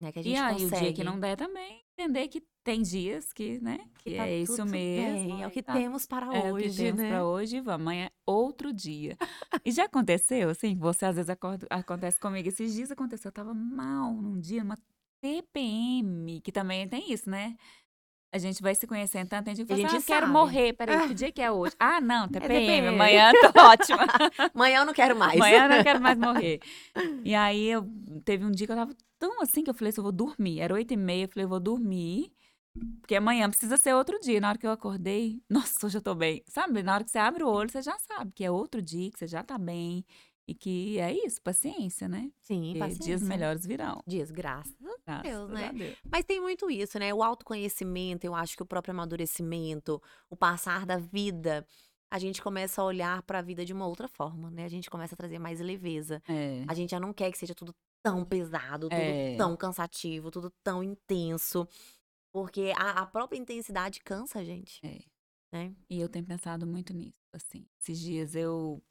[0.00, 0.12] Né?
[0.12, 0.76] Que a gente E aí, consegue.
[0.76, 3.78] o dia que não der também, entender que tem dias que, né?
[3.98, 5.28] Que, tá é isso mesmo.
[5.28, 7.08] bem, é o que tá temos para É o que hoje, temos né?
[7.10, 7.70] pra hoje e.
[7.70, 9.16] Amanhã é outro dia.
[9.64, 12.48] E já aconteceu, assim, você às vezes acorda, acontece comigo.
[12.48, 14.78] Esses dias aconteceu, eu tava mal num dia, uma
[15.20, 17.56] TPM, que também tem isso, né?
[18.32, 20.20] A gente vai se conhecendo tanto, tem gente que A fala assim, gente ah, eu
[20.20, 20.72] quero morrer.
[20.72, 21.74] Peraí, que dia que é hoje?
[21.78, 22.88] Ah, não, TPM, TPM.
[22.88, 24.06] amanhã tô ótima.
[24.54, 25.34] Amanhã eu não quero mais.
[25.34, 26.60] Amanhã eu não quero mais morrer.
[27.24, 27.84] E aí, eu,
[28.24, 30.60] teve um dia que eu tava tão assim que eu falei assim, eu vou dormir.
[30.60, 32.32] Era oito e meia, eu falei, eu vou dormir.
[33.00, 34.40] Porque amanhã precisa ser outro dia.
[34.40, 36.42] Na hora que eu acordei, nossa, hoje eu tô bem.
[36.46, 39.10] Sabe, na hora que você abre o olho, você já sabe que é outro dia,
[39.10, 40.04] que você já tá bem.
[40.48, 42.30] E que é isso, paciência, né?
[42.40, 43.04] Sim, Porque paciência.
[43.04, 44.02] dias melhores virão.
[44.06, 45.68] Dias, graças a Graças Deus, né?
[45.68, 45.96] a Deus.
[46.10, 47.14] Mas tem muito isso, né?
[47.14, 51.64] O autoconhecimento, eu acho que o próprio amadurecimento, o passar da vida,
[52.10, 54.64] a gente começa a olhar para a vida de uma outra forma, né?
[54.64, 56.20] A gente começa a trazer mais leveza.
[56.28, 56.64] É.
[56.66, 57.72] A gente já não quer que seja tudo
[58.02, 59.36] tão pesado, tudo É.
[59.36, 61.68] tão cansativo, tudo tão intenso.
[62.32, 64.98] Porque a, a própria intensidade cansa a gente, É.
[65.52, 65.74] né?
[65.88, 67.66] E eu tenho pensado muito nisso, assim.
[67.80, 68.82] Esses dias eu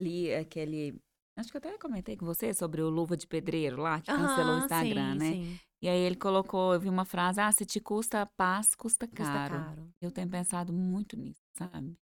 [0.00, 1.00] li aquele.
[1.36, 4.56] Acho que eu até comentei com você sobre o Luva de Pedreiro lá, que cancelou
[4.56, 5.32] o Instagram, sim, né?
[5.32, 5.60] sim.
[5.82, 9.24] E aí ele colocou, eu vi uma frase, ah, se te custa paz, custa Custa
[9.24, 9.54] caro.
[9.54, 9.94] caro.
[10.00, 11.96] Eu tenho pensado muito nisso, sabe?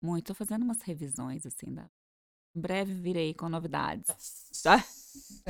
[0.00, 0.26] Muito.
[0.26, 1.90] Tô fazendo umas revisões, assim, da...
[2.54, 4.06] Em breve virei com novidades.
[4.62, 4.76] Tá?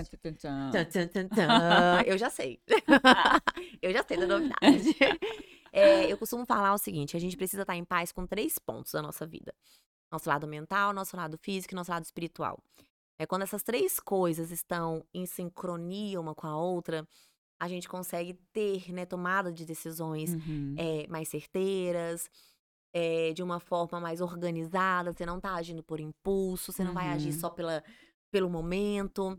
[2.07, 2.61] Eu já sei.
[3.83, 4.97] eu já sei da novidade.
[5.73, 8.93] É, eu costumo falar o seguinte: a gente precisa estar em paz com três pontos
[8.93, 9.55] da nossa vida:
[10.11, 12.59] nosso lado mental, nosso lado físico e nosso lado espiritual.
[13.19, 17.07] É quando essas três coisas estão em sincronia uma com a outra,
[17.59, 20.75] a gente consegue ter né, tomada de decisões Uhum.
[20.77, 22.29] é, mais certeiras,
[22.95, 25.12] é, de uma forma mais organizada.
[25.12, 27.40] Você não tá agindo por impulso, você não vai agir Uhum.
[27.40, 27.83] só pela,
[28.31, 29.38] pelo momento.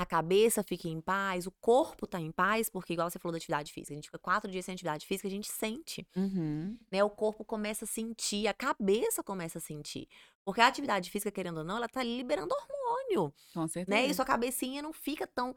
[0.00, 3.38] A cabeça fica em paz, o corpo tá em paz, porque, igual você falou da
[3.38, 6.78] atividade física, a gente fica quatro dias sem atividade física, a gente sente, Uhum.
[6.92, 7.04] né?
[7.04, 10.08] O corpo começa a sentir, a cabeça começa a sentir.
[10.44, 13.86] Porque a atividade física, querendo ou não, ela tá liberando hormônio Com certeza.
[13.90, 14.06] né?
[14.06, 15.54] E sua cabecinha não fica tão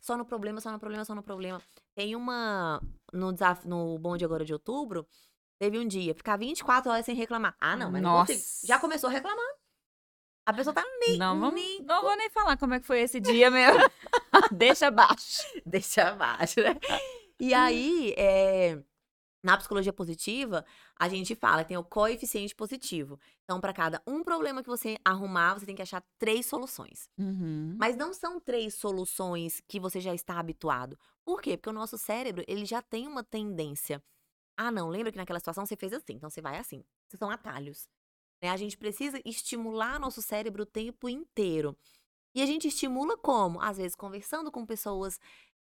[0.00, 1.62] só no problema, só no problema, só no problema.
[1.96, 2.80] Tem uma
[3.12, 5.06] no desafio no bonde agora de outubro,
[5.60, 7.56] teve um dia, ficar 24 horas sem reclamar.
[7.60, 8.10] Ah, não, mas não.
[8.12, 8.66] Nossa.
[8.66, 9.59] Já começou reclamando.
[10.50, 12.98] A pessoa tá nem, Não, vamos, nem não vou nem falar como é que foi
[13.02, 13.78] esse dia mesmo.
[14.50, 15.42] Deixa abaixo.
[15.64, 16.76] deixa abaixo, né?
[17.38, 18.82] E aí, é,
[19.44, 20.64] na psicologia positiva,
[20.98, 23.16] a gente fala que tem o coeficiente positivo.
[23.44, 27.08] Então, para cada um problema que você arrumar, você tem que achar três soluções.
[27.16, 27.76] Uhum.
[27.78, 30.98] Mas não são três soluções que você já está habituado.
[31.24, 31.56] Por quê?
[31.56, 34.02] Porque o nosso cérebro, ele já tem uma tendência.
[34.56, 36.84] Ah, não, lembra que naquela situação você fez assim, então você vai assim.
[37.16, 37.88] São atalhos.
[38.42, 38.48] Né?
[38.50, 41.76] A gente precisa estimular nosso cérebro o tempo inteiro.
[42.34, 43.60] E a gente estimula como?
[43.60, 45.18] Às vezes conversando com pessoas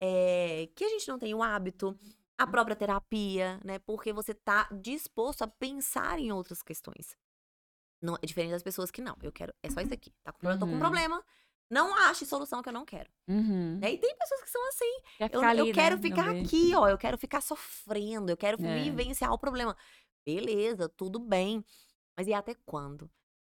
[0.01, 1.97] eh, que a gente não tem o hábito,
[2.37, 3.79] a própria terapia, né?
[3.79, 7.17] Porque você tá disposto a pensar em outras questões.
[8.01, 9.15] Não, é diferente das pessoas que não.
[9.21, 9.53] Eu quero.
[9.63, 10.11] É só isso aqui.
[10.23, 10.79] Tá com, problema, Tô com um Uhum.
[10.79, 11.25] problema.
[11.69, 13.09] Não ache solução que eu não quero.
[13.27, 13.77] Uhum.
[13.79, 13.93] Né?
[13.93, 15.01] E tem pessoas que são assim.
[15.17, 16.01] Quer Eu, ficar eu ali, quero né?
[16.01, 16.87] ficar Não aqui, ó.
[16.89, 18.31] Eu quero ficar sofrendo.
[18.31, 18.83] Eu quero É.
[18.83, 19.75] vivenciar o problema.
[20.25, 21.63] Beleza, tudo bem.
[22.19, 23.09] Mas e até quando?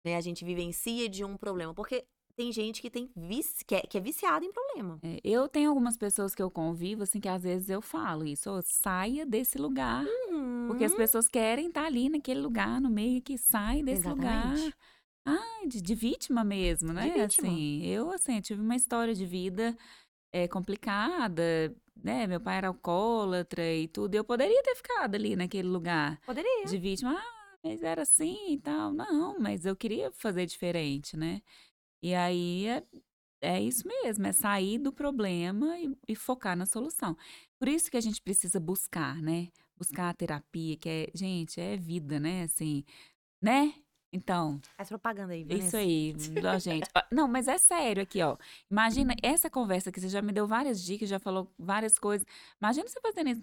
[0.04, 0.16] Né?
[0.16, 1.72] A gente vivencia de um problema.
[1.72, 2.04] Porque
[2.36, 4.98] tem gente que tem vici, que, é, que é viciada em problema.
[5.02, 8.50] É, eu tenho algumas pessoas que eu convivo, assim, que às vezes eu falo isso,
[8.50, 10.04] "Ô, saia desse lugar.
[10.66, 10.98] Porque as Uhum.
[10.98, 14.52] pessoas querem estar ali naquele lugar, no meio, que sai desse lugar.
[14.52, 14.76] Exatamente.
[15.24, 17.08] Ai, de, de vítima mesmo, né?
[17.12, 17.24] vítima.
[17.48, 19.74] Assim, eu, assim, tive uma história de vida
[20.34, 22.26] é, complicada, né?
[22.26, 24.14] Meu pai era alcoólatra e tudo.
[24.14, 26.66] Eu poderia ter ficado ali naquele lugar Poderia.
[26.66, 27.14] de vítima.
[27.18, 28.92] Ah, mas era assim e tal.
[28.92, 31.42] Não, mas eu queria fazer diferente, né?
[32.02, 32.82] E aí é,
[33.42, 37.16] é isso mesmo, é sair do problema e, e focar na solução.
[37.58, 39.48] Por isso que a gente precisa buscar, né?
[39.76, 42.44] Buscar a terapia, que é, gente, é vida, né?
[42.44, 42.84] Assim,
[43.42, 43.74] né?
[44.12, 45.78] Então, Faz propaganda aí, isso Vanessa.
[45.78, 46.88] aí, ó, gente.
[47.12, 48.36] Não, mas é sério aqui, ó.
[48.68, 52.26] Imagina essa conversa que você já me deu várias dicas, já falou várias coisas.
[52.60, 53.42] Imagina você fazendo isso.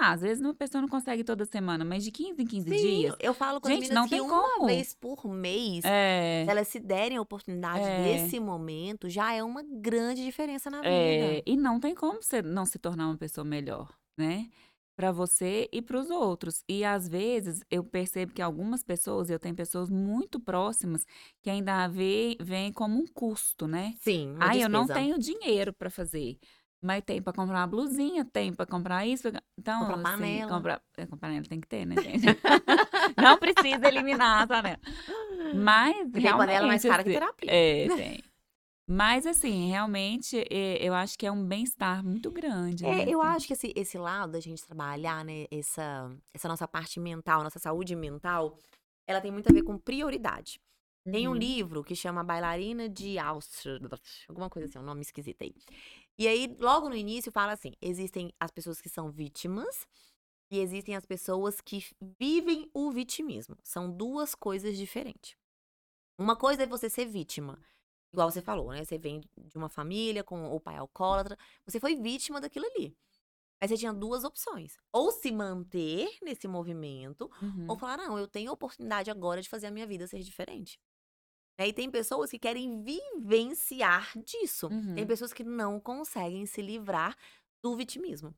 [0.00, 2.74] Ah, às vezes uma pessoa não consegue toda semana, mas de 15 em 15 Sim,
[2.74, 3.16] dias.
[3.20, 4.66] eu falo com as Gente, meninas não que tem uma como.
[4.66, 6.44] vez por mês, É.
[6.46, 7.94] elas se derem a oportunidade É.
[7.94, 10.88] desse momento, já é uma grande diferença na vida.
[10.88, 14.48] É, e não tem como você não se tornar uma pessoa melhor, né?
[14.96, 16.62] Pra você e pros outros.
[16.68, 21.04] E às vezes eu percebo que algumas pessoas, eu tenho pessoas muito próximas
[21.42, 23.94] que ainda veem como um custo, né?
[24.00, 26.38] Sim, Ah, eu não tenho dinheiro pra fazer.
[26.84, 29.30] Mas tem pra comprar uma blusinha, tem pra comprar isso.
[29.30, 30.52] pra- Então, Comprar assim, panela.
[30.52, 32.26] comprar, é, comprar panela tem que ter, né, gente?
[33.16, 34.78] não precisa eliminar a panela.
[35.54, 37.50] Mas tem panela mais realmente, cara que assim, terapia.
[37.50, 38.24] É, tem.
[38.86, 42.84] Mas, assim, realmente, é, eu acho que é um bem-estar muito grande.
[42.84, 42.90] né?
[42.90, 43.36] É, eu assim.
[43.36, 47.58] acho que esse, esse lado da gente trabalhar, né, essa, essa nossa parte mental, nossa
[47.58, 48.58] saúde mental,
[49.06, 50.60] ela tem muito a ver com prioridade.
[51.10, 51.38] Tem um Uhum.
[51.38, 55.54] livro que chama Bailarina de Auschwitz, alguma coisa assim, um nome esquisito aí.
[56.18, 59.86] E aí, logo no início, fala assim: existem as pessoas que são vítimas
[60.50, 61.84] e existem as pessoas que
[62.20, 63.56] vivem o vitimismo.
[63.64, 65.36] São duas coisas diferentes.
[66.18, 67.60] Uma coisa é você ser vítima.
[68.12, 68.84] Igual você falou, né?
[68.84, 72.96] Você vem de uma família com o pai alcoólatra, você foi vítima daquilo ali.
[73.60, 74.76] Aí você tinha duas opções.
[74.92, 77.68] Ou se manter nesse movimento, Uhum.
[77.68, 80.78] ou falar, não, eu tenho a oportunidade agora de fazer a minha vida ser diferente.
[81.58, 84.68] Né, E tem pessoas que querem vivenciar disso.
[84.68, 85.06] Tem Uhum.
[85.06, 87.16] pessoas que não conseguem se livrar
[87.62, 88.34] do vitimismo.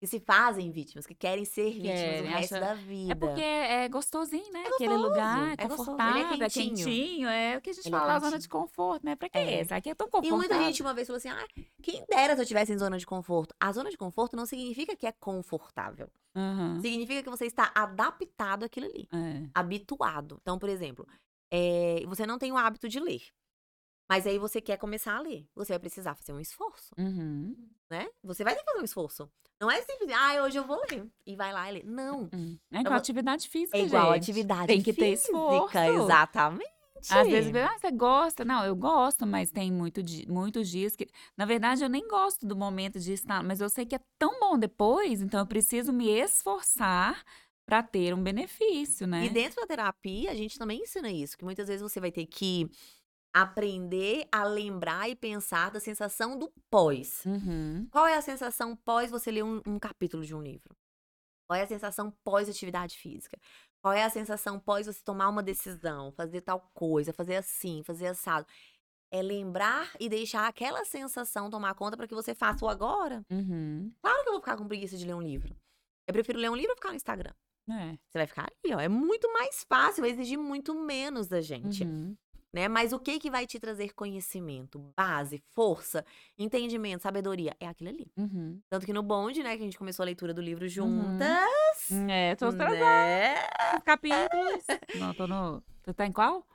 [0.00, 3.12] Que se fazem vítimas, que querem ser vítimas o resto acha- da vida.
[3.12, 4.64] É porque é gostosinho, né?
[4.64, 6.74] É Aquele gostoso, lugar, é gostoso, é confortável, é quentinho.
[6.76, 7.28] quentinho.
[7.28, 9.14] É o que a gente Ele é fala, a zona de conforto, né?
[9.14, 9.38] Pra quê?
[9.38, 9.62] É.
[9.62, 10.36] Isso aqui é tão E confortável.
[10.36, 11.46] muita gente uma vez falou assim: ah,
[11.80, 13.54] quem dera se eu tivesse em zona de conforto.
[13.60, 16.10] A zona de conforto não significa que é confortável.
[16.34, 19.08] Aham, Significa que você está adaptado àquilo ali.
[19.12, 19.48] é.
[19.54, 20.38] habituado.
[20.42, 21.06] Então, por exemplo,
[21.52, 23.22] eh, você não tem o hábito de ler.
[24.10, 25.46] Mas aí você quer começar a ler.
[25.54, 27.54] Você vai precisar fazer um esforço, Uhum.
[27.90, 28.08] né?
[28.24, 29.30] Você vai ter que fazer um esforço.
[29.60, 31.06] Não é simples, ah, hoje eu vou ler.
[31.24, 31.82] E vai lá e lê.
[31.84, 32.28] Não.
[32.34, 32.58] Hum.
[32.72, 34.22] É igual vou- atividade física, É igual gente.
[34.22, 35.78] atividade Tem que ter física, esforço.
[35.78, 36.72] Exatamente.
[37.10, 38.44] Às vezes, ah, você gosta.
[38.44, 41.08] Não, eu gosto, mas tem muito di- muitos dias que.
[41.36, 44.38] Na verdade, eu nem gosto do momento de estar, mas eu sei que é tão
[44.38, 47.22] bom depois, então eu preciso me esforçar
[47.72, 49.24] para ter um benefício, né?
[49.24, 52.26] E dentro da terapia, a gente também ensina isso, que muitas vezes você vai ter
[52.26, 52.70] que
[53.34, 57.24] aprender a lembrar e pensar da sensação do pós.
[57.24, 57.88] Uhum.
[57.90, 60.76] Qual é a sensação pós você ler um, um capítulo de um livro?
[61.48, 63.40] Qual é a sensação pós atividade física?
[63.82, 68.08] Qual é a sensação pós você tomar uma decisão, fazer tal coisa, fazer assim, fazer
[68.08, 68.46] assado?
[69.10, 73.24] É lembrar e deixar aquela sensação tomar conta para que você faça o agora.
[73.30, 73.90] Uhum.
[74.02, 75.56] Claro que eu vou ficar com preguiça de ler um livro.
[76.06, 77.32] Eu prefiro ler um livro ou ficar no Instagram.
[77.70, 77.92] É.
[78.08, 78.80] Você vai ficar ali, ó.
[78.80, 82.16] É muito mais fácil, vai exigir muito menos da gente Uhum.
[82.52, 82.68] né?
[82.68, 86.04] Mas o que que vai te trazer conhecimento, base, força,
[86.38, 87.56] entendimento, sabedoria?
[87.60, 88.10] É aquilo ali.
[88.16, 88.60] Uhum.
[88.68, 90.68] Tanto que no bonde, né, que a gente começou a leitura do livro Uhum.
[90.70, 93.34] juntas, É, tô trazendo né?
[93.76, 94.64] os capítulos.
[94.98, 95.62] Não, tô no.
[95.82, 96.46] Você tá em qual?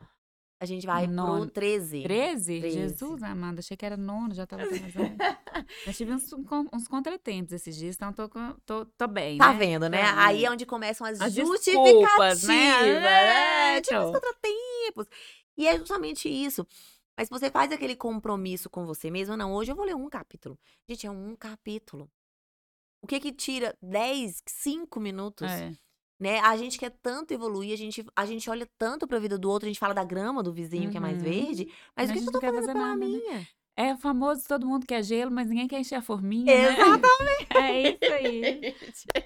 [0.59, 1.41] A gente vai Nono.
[1.45, 2.01] pro 13.
[2.03, 2.59] 13?
[2.61, 2.75] 13.
[2.77, 5.37] Jesus, amada, achei que era nono, já tava atrasada.
[5.85, 6.31] Eu tive uns,
[6.73, 8.27] uns contratempos esses dias, então tô,
[8.65, 9.59] tô, tô bem, Tá né?
[9.59, 10.01] vendo, né?
[10.15, 13.75] Aí é onde começam as, As justificativas, né?
[13.77, 14.13] É, Tipo, os então.
[14.13, 15.07] contratempos.
[15.55, 16.65] E é justamente isso.
[17.15, 20.09] Mas se você faz aquele compromisso com você mesmo, não, hoje eu vou ler um
[20.09, 20.57] capítulo.
[20.87, 22.09] Gente, é um capítulo.
[23.01, 25.49] O que que tira 10, 5 minutos?
[25.51, 25.71] É.
[26.19, 26.39] né?
[26.39, 29.67] A gente quer tanto evoluir, a gente, a gente olha tanto pra vida do outro,
[29.67, 31.21] a gente fala da grama do vizinho que é mais Uhum.
[31.21, 33.47] verde, mas A o que, que eu tô fazendo pela nada, né?
[33.79, 36.73] É famoso, todo mundo quer gelo, mas ninguém quer encher a forminha, né?
[36.73, 37.47] Exatamente.
[37.57, 38.75] É isso aí.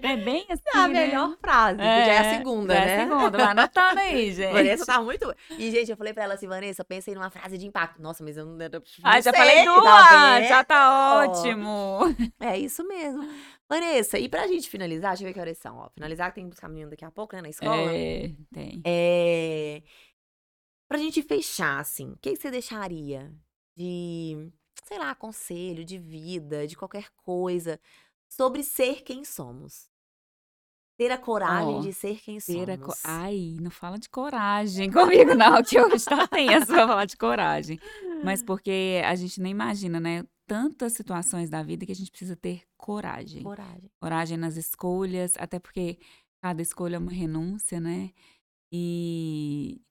[0.01, 1.05] É bem assim, a né?
[1.05, 2.79] melhor frase, que já é a segunda, né?
[2.89, 4.53] É a segunda, vai anotando aí, gente.
[4.53, 5.33] Vanessa tá muito.
[5.51, 8.01] E, gente, eu falei pra ela assim, Vanessa, pensei numa frase de impacto.
[8.01, 8.53] Nossa, mas eu não.
[8.57, 10.47] não Ah, já sei, falei tá duas, vendo?
[10.49, 11.99] já tá ótimo.
[12.39, 13.27] É isso mesmo.
[13.69, 15.89] Vanessa, e pra gente finalizar, deixa eu ver que horas são, ó.
[15.93, 17.91] Finalizar, que tem que buscar menino daqui a pouco, né, na escola.
[17.93, 18.81] É, tem.
[18.85, 19.81] É...
[20.89, 23.31] Pra gente fechar, assim, o que, que você deixaria
[23.75, 24.51] de,
[24.83, 27.79] sei lá, conselho, de vida, de qualquer coisa,
[28.29, 29.89] sobre ser quem somos.
[30.97, 33.05] Ter a coragem Ó, de ser quem Ter a somos.
[33.05, 37.79] Ai, não fala de coragem comigo, não, que hoje tá tenso pra falar de coragem.
[38.23, 40.23] Mas porque a gente nem imagina, né?
[40.45, 43.41] Tantas situações da vida que a gente precisa ter coragem.
[43.41, 43.89] Coragem.
[43.99, 45.97] Coragem nas escolhas, até porque
[46.41, 48.11] cada escolha é uma renúncia, né?
[48.71, 49.81] E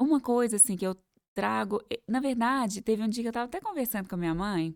[0.00, 0.96] uma coisa assim que eu
[1.34, 4.74] trago, na verdade, teve um dia que eu tava até conversando com a minha mãe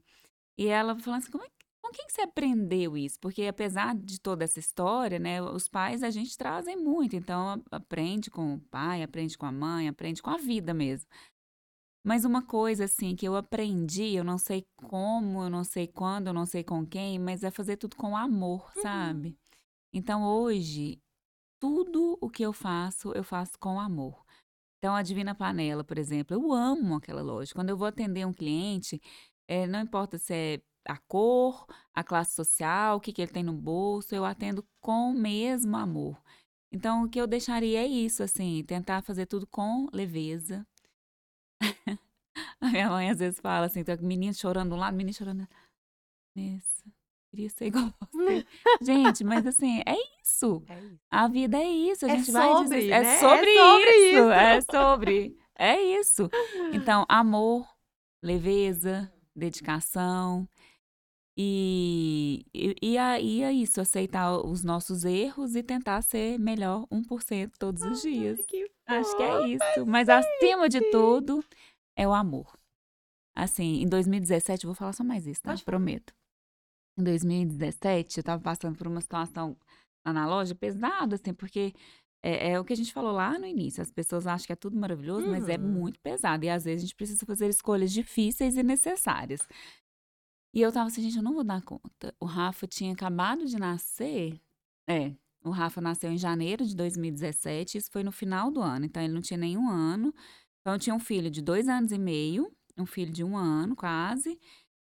[0.59, 3.19] e ela falando assim, como é, que- com quem que você aprendeu isso?
[3.21, 8.31] Porque apesar de toda essa história, né, os pais a gente trazem muito, então aprende
[8.31, 11.09] com o pai, aprende com a mãe, aprende com a vida mesmo.
[12.07, 16.27] Mas uma coisa assim que eu aprendi, eu não sei como, eu não sei quando,
[16.29, 19.39] eu não sei com quem, mas é fazer tudo com amor, sabe?
[19.93, 21.01] Então hoje,
[21.61, 24.24] tudo o que eu faço, eu faço com amor.
[24.85, 27.55] Então, a Divina Panela, por exemplo, eu amo aquela loja.
[27.55, 29.01] Quando eu vou atender um cliente,
[29.49, 33.43] eh, não importa se é a cor, a classe social, o que, que ele tem
[33.43, 36.22] no bolso, eu atendo com o mesmo amor.
[36.70, 40.66] Então, o que eu deixaria é isso, assim, tentar fazer tudo com leveza.
[42.61, 45.49] A minha mãe às vezes fala assim, com menino chorando de um lado, menino chorando.
[46.37, 46.74] Nessa,
[47.35, 48.47] queria ser igual a você.
[48.80, 50.62] Gente, mas assim, é isso.
[50.68, 50.99] É isso.
[51.11, 52.97] A vida é isso, a É gente vai sobre, dizer, né?
[52.97, 54.30] é É sobre, sobre isso, isso.
[54.30, 56.30] é sobre, é isso.
[56.72, 57.66] Então, amor,
[58.22, 60.49] leveza, dedicação
[61.37, 67.53] e, e, e aí é isso, aceitar os nossos erros e tentar ser melhor 1%
[67.59, 68.45] todos os dias.
[68.47, 70.91] que Acho que é isso, mas acima de gente.
[70.91, 71.45] tudo
[71.97, 72.57] é o amor.
[73.37, 75.51] Assim, em 2017, eu vou falar só mais isso, tá?
[75.51, 75.64] Pode.
[75.64, 76.14] Prometo.
[76.99, 79.57] Em 2017, eu tava passando por uma situação
[80.07, 81.72] lá na loja pesada, assim, porque
[82.22, 83.82] é, é o que a gente falou lá no início.
[83.82, 85.68] As pessoas acham que é tudo maravilhoso, mas é Uhum.
[85.68, 86.45] muito pesado.
[86.45, 89.47] E às vezes a gente precisa fazer escolhas difíceis e necessárias.
[90.55, 92.14] E eu tava assim, gente, eu não vou dar conta.
[92.20, 94.40] O Rafa tinha acabado de nascer.
[94.88, 95.12] É,
[95.45, 99.12] o Rafa nasceu em janeiro de 2017, isso foi no final do ano, então ele
[99.12, 100.14] não tinha nenhum ano.
[100.61, 103.76] Então eu tinha um filho de dois anos e meio, um filho de um ano
[103.76, 104.38] quase,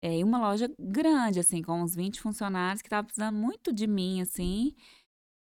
[0.05, 3.87] é, e uma loja grande, assim, com uns 20 funcionários que tava precisando muito de
[3.87, 4.77] mim, assim.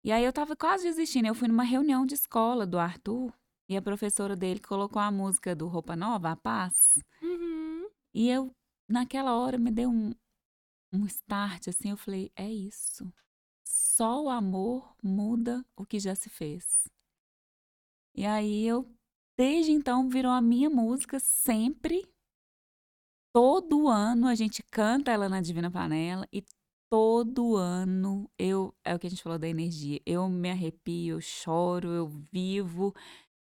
[0.05, 1.27] E aí eu tava quase desistindo.
[1.27, 3.33] Eu fui numa reunião de escola do Arthur
[3.71, 6.93] e a professora dele colocou a música do Roupa Nova, A Paz.
[7.23, 7.89] Uhum.
[8.13, 8.55] E eu,
[8.87, 10.13] naquela hora, me deu um,
[10.93, 13.11] um start, assim, eu falei, é isso.
[13.67, 16.85] Só o amor muda o que já se fez.
[18.15, 18.87] E aí eu,
[19.39, 22.07] desde então, virou a minha música sempre.
[23.35, 26.45] Todo ano a gente canta ela na Divina Panela e
[26.89, 31.21] todo ano eu, é o que a gente falou da energia, eu me arrepio, eu
[31.21, 32.95] choro, eu vivo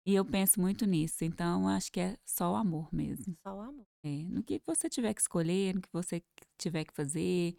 [0.06, 1.26] e eu penso muito nisso.
[1.26, 3.38] Então, acho que é só o amor mesmo.
[3.46, 3.86] Só o amor.
[4.06, 6.24] É, no que você tiver que escolher, no que você
[6.58, 7.56] tiver que fazer,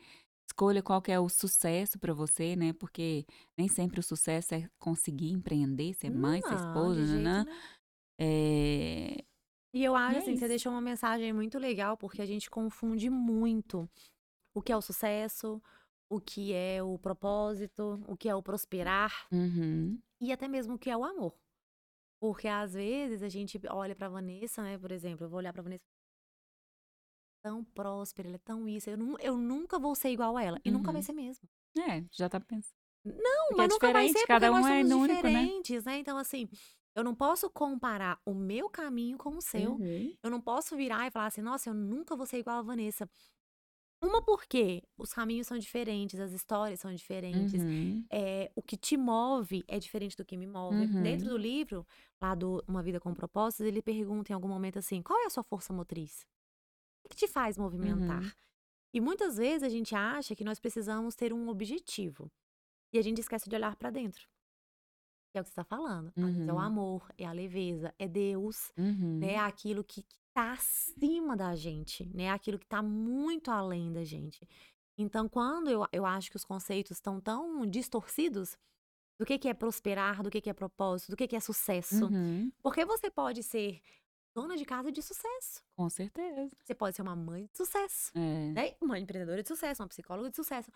[0.49, 2.73] escolha qual que é o sucesso para você, né?
[2.75, 3.27] Porque
[3.59, 7.45] nem sempre o sucesso é conseguir empreender, ser mãe, ser Não, esposa, jeito nanã.
[7.45, 7.63] nenhum.
[8.21, 9.25] É,
[9.75, 10.49] E eu acho é assim, que você isso.
[10.49, 13.89] deixou uma mensagem muito legal, porque a gente confunde muito
[14.55, 15.63] o que é o sucesso,
[16.09, 20.79] o que é o propósito, o que é o prosperar uhum, e até mesmo o
[20.79, 21.35] que é o amor.
[22.21, 25.63] Porque às vezes a gente olha pra Vanessa, né, por exemplo, eu vou olhar pra
[25.63, 25.85] Vanessa
[27.43, 30.61] tão próspera, ela é tão isso, eu, nu- eu nunca vou ser igual a ela
[30.65, 31.03] e nunca vai Uhum.
[31.03, 31.49] ser mesmo.
[31.79, 32.77] É, já tá pensando.
[33.05, 35.29] Não, Porque mas é nunca vai diferente, ser cada porque um nós é somos único,
[35.31, 35.53] né?
[35.53, 35.99] diferentes, né?
[35.99, 36.49] Então assim,
[36.95, 39.73] eu não posso comparar o meu caminho com o seu.
[39.75, 40.17] Uhum.
[40.23, 43.09] Eu não posso virar e falar assim, nossa, eu nunca vou ser igual a Vanessa.
[44.03, 48.05] Uma porque os caminhos são diferentes, as histórias são diferentes, Uhum.
[48.13, 50.87] é, o que te move é diferente do que me move.
[51.03, 51.33] Dentro Uhum.
[51.33, 51.87] do livro,
[52.21, 55.31] lá do Uma Vida com Propósitos, ele pergunta em algum momento assim, qual é a
[55.31, 56.27] sua força motriz?
[57.05, 58.23] O que te faz movimentar?
[58.23, 58.31] Uhum.
[58.95, 62.31] E muitas vezes a gente acha que nós precisamos ter um objetivo.
[62.93, 64.29] E a gente esquece de olhar pra dentro.
[65.35, 66.13] Que é o que você está falando.
[66.15, 66.61] Vezes é o Uhum.
[66.61, 69.19] amor, é a leveza, é Deus, Uhum.
[69.19, 69.33] né?
[69.33, 72.25] É aquilo que, que tá acima da gente, né?
[72.25, 74.49] É aquilo que tá muito além da gente.
[74.97, 78.57] Então, quando eu, eu acho que os conceitos estão tão distorcidos
[79.19, 82.07] do que, que é prosperar, do que, que é propósito, do que, que é sucesso.
[82.07, 82.53] Uhum.
[82.63, 83.81] Porque você pode ser
[84.37, 85.61] dona de casa de sucesso.
[85.77, 86.49] Com certeza.
[86.63, 88.53] Você pode ser uma mãe de sucesso, É.
[88.53, 88.77] né?
[88.81, 90.71] Uma empreendedora de sucesso, uma psicóloga de sucesso.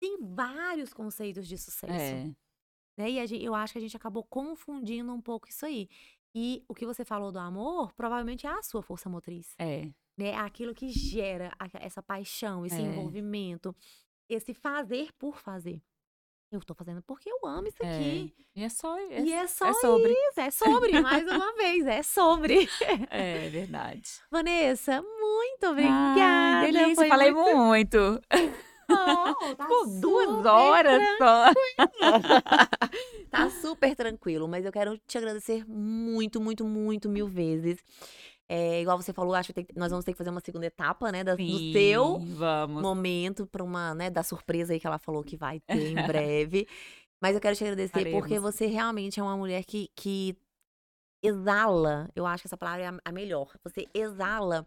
[0.00, 1.92] Tem vários conceitos de sucesso.
[1.92, 2.34] É.
[3.00, 3.10] né?
[3.10, 5.88] E a gen- eu acho que a gente acabou confundindo um pouco isso aí.
[6.34, 9.86] E o que você falou do amor, provavelmente é a sua força motriz, É.
[10.16, 10.28] né?
[10.30, 12.80] É aquilo que gera essa paixão, esse É.
[12.80, 13.74] envolvimento,
[14.28, 15.82] esse fazer por fazer.
[16.52, 17.94] Eu tô fazendo porque eu amo isso É.
[17.96, 18.34] aqui.
[18.56, 18.96] E é só.
[18.98, 20.12] É, E é só é sobre.
[20.12, 22.68] isso, é sobre, mais uma vez, é sobre.
[23.08, 24.20] É verdade.
[24.30, 26.66] Vanessa, muito Ai, obrigada.
[26.72, 28.20] delícia, foi falei muito muito.
[28.90, 31.52] bom, tá Por duas horas só.
[33.30, 37.78] Tá super tranquilo, mas eu quero te agradecer muito, muito, muito, mil vezes.
[38.48, 41.22] É, igual você falou, acho que nós vamos ter que fazer uma segunda etapa, né,
[41.22, 42.82] da- do Sim, seu Vamos.
[42.82, 46.66] momento para uma, né, da surpresa aí que ela falou que vai ter em breve.
[47.22, 48.40] Mas eu quero te agradecer porque Faremos.
[48.54, 50.36] você realmente é uma mulher que, que
[51.22, 53.52] exala, eu acho que essa palavra é a, a melhor.
[53.62, 54.66] Você exala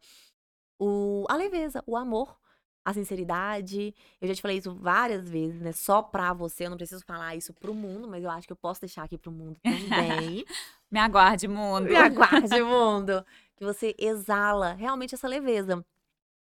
[0.80, 2.38] o, a leveza, o amor,
[2.86, 3.94] a sinceridade.
[4.22, 5.72] Eu já te falei isso várias vezes, né?
[5.72, 8.58] Só pra você, eu não preciso falar isso pro mundo, mas eu acho que eu
[8.58, 10.46] posso deixar aqui pro mundo também.
[10.92, 11.86] Me aguarde, mundo.
[11.86, 13.26] Me aguarde, mundo.
[13.56, 15.84] Que você exala realmente essa leveza.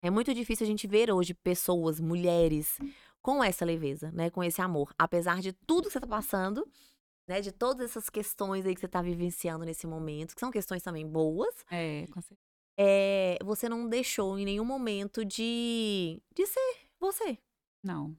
[0.03, 2.79] É muito difícil a gente ver hoje pessoas, mulheres,
[3.23, 4.31] com essa leveza, né?
[4.31, 4.93] Com esse amor.
[4.99, 6.67] Apesar de tudo que você tá passando,
[7.29, 7.41] né?
[7.41, 11.07] De todas essas questões aí que você tá vivenciando nesse momento, que são questões também
[11.07, 12.50] boas, É, com certeza.
[12.83, 17.37] É, você não deixou em nenhum momento de, de ser você.
[17.85, 18.17] Não.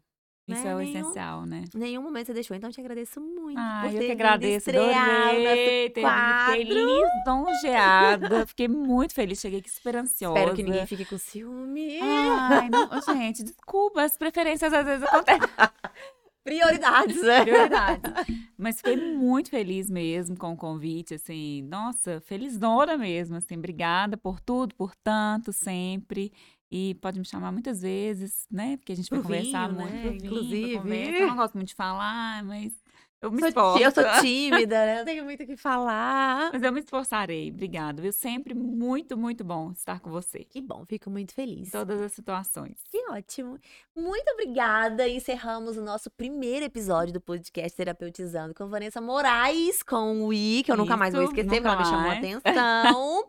[0.48, 1.64] Isso Né, é o nenhum- essencial, né?
[1.74, 2.56] Em nenhum momento você deixou.
[2.58, 5.88] Então, eu te agradeço muito Ah, eu que agradeço, adorei.
[5.90, 8.46] Fiquei lisonjeada.
[8.48, 9.40] Fiquei muito feliz.
[9.40, 10.38] Cheguei aqui super ansiosa.
[10.40, 12.00] Espero que ninguém fique com ciúme.
[12.02, 15.42] Ai, não, gente, desculpa, as preferências às vezes acontecem.
[16.44, 17.42] Prioridades, né?
[17.44, 18.12] Prioridades.
[18.58, 24.40] Mas fiquei muito feliz mesmo com o convite, assim, nossa, felizona mesmo, assim, obrigada por
[24.40, 26.32] tudo, por tanto, sempre.
[26.72, 28.78] E pode me chamar muitas vezes, né?
[28.78, 30.02] Porque a gente vai Pro conversar vinho, muito, né?
[30.02, 30.78] pro vinho, Inclusive.
[30.78, 31.12] conversa.
[31.24, 32.74] Eu não gosto muito de falar, mas
[33.22, 33.84] eu me Sou esforço.
[33.84, 34.98] eu sou tímida, né?
[35.00, 36.50] Não tenho muito o que falar.
[36.52, 38.12] Mas eu me esforçarei, obrigada, viu?
[38.12, 40.40] Sempre muito, muito bom estar com você.
[40.44, 41.72] Que bom, fico muito Em feliz.
[41.72, 42.80] todas as situações.
[42.90, 43.58] Que ótimo.
[43.96, 45.08] Muito obrigada.
[45.08, 50.72] Encerramos o nosso primeiro episódio do podcast Terapeutizando com Vanessa Moraes, com o I, que
[50.72, 53.26] eu nunca mais vou Isso, esquecer, porque ela me chamou a atenção.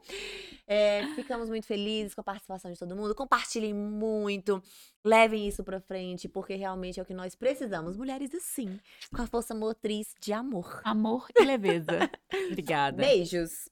[0.67, 3.15] É, ficamos muito felizes com a participação de todo mundo.
[3.15, 4.63] Compartilhem muito.
[5.05, 7.97] Levem isso pra frente, porque realmente é o que nós precisamos.
[7.97, 8.79] Mulheres assim,
[9.15, 10.81] com a força motriz de amor.
[10.85, 12.11] Amor e leveza.
[12.51, 13.03] Obrigada.
[13.03, 13.69] Beijos.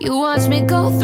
[0.00, 0.96] You watch me go through.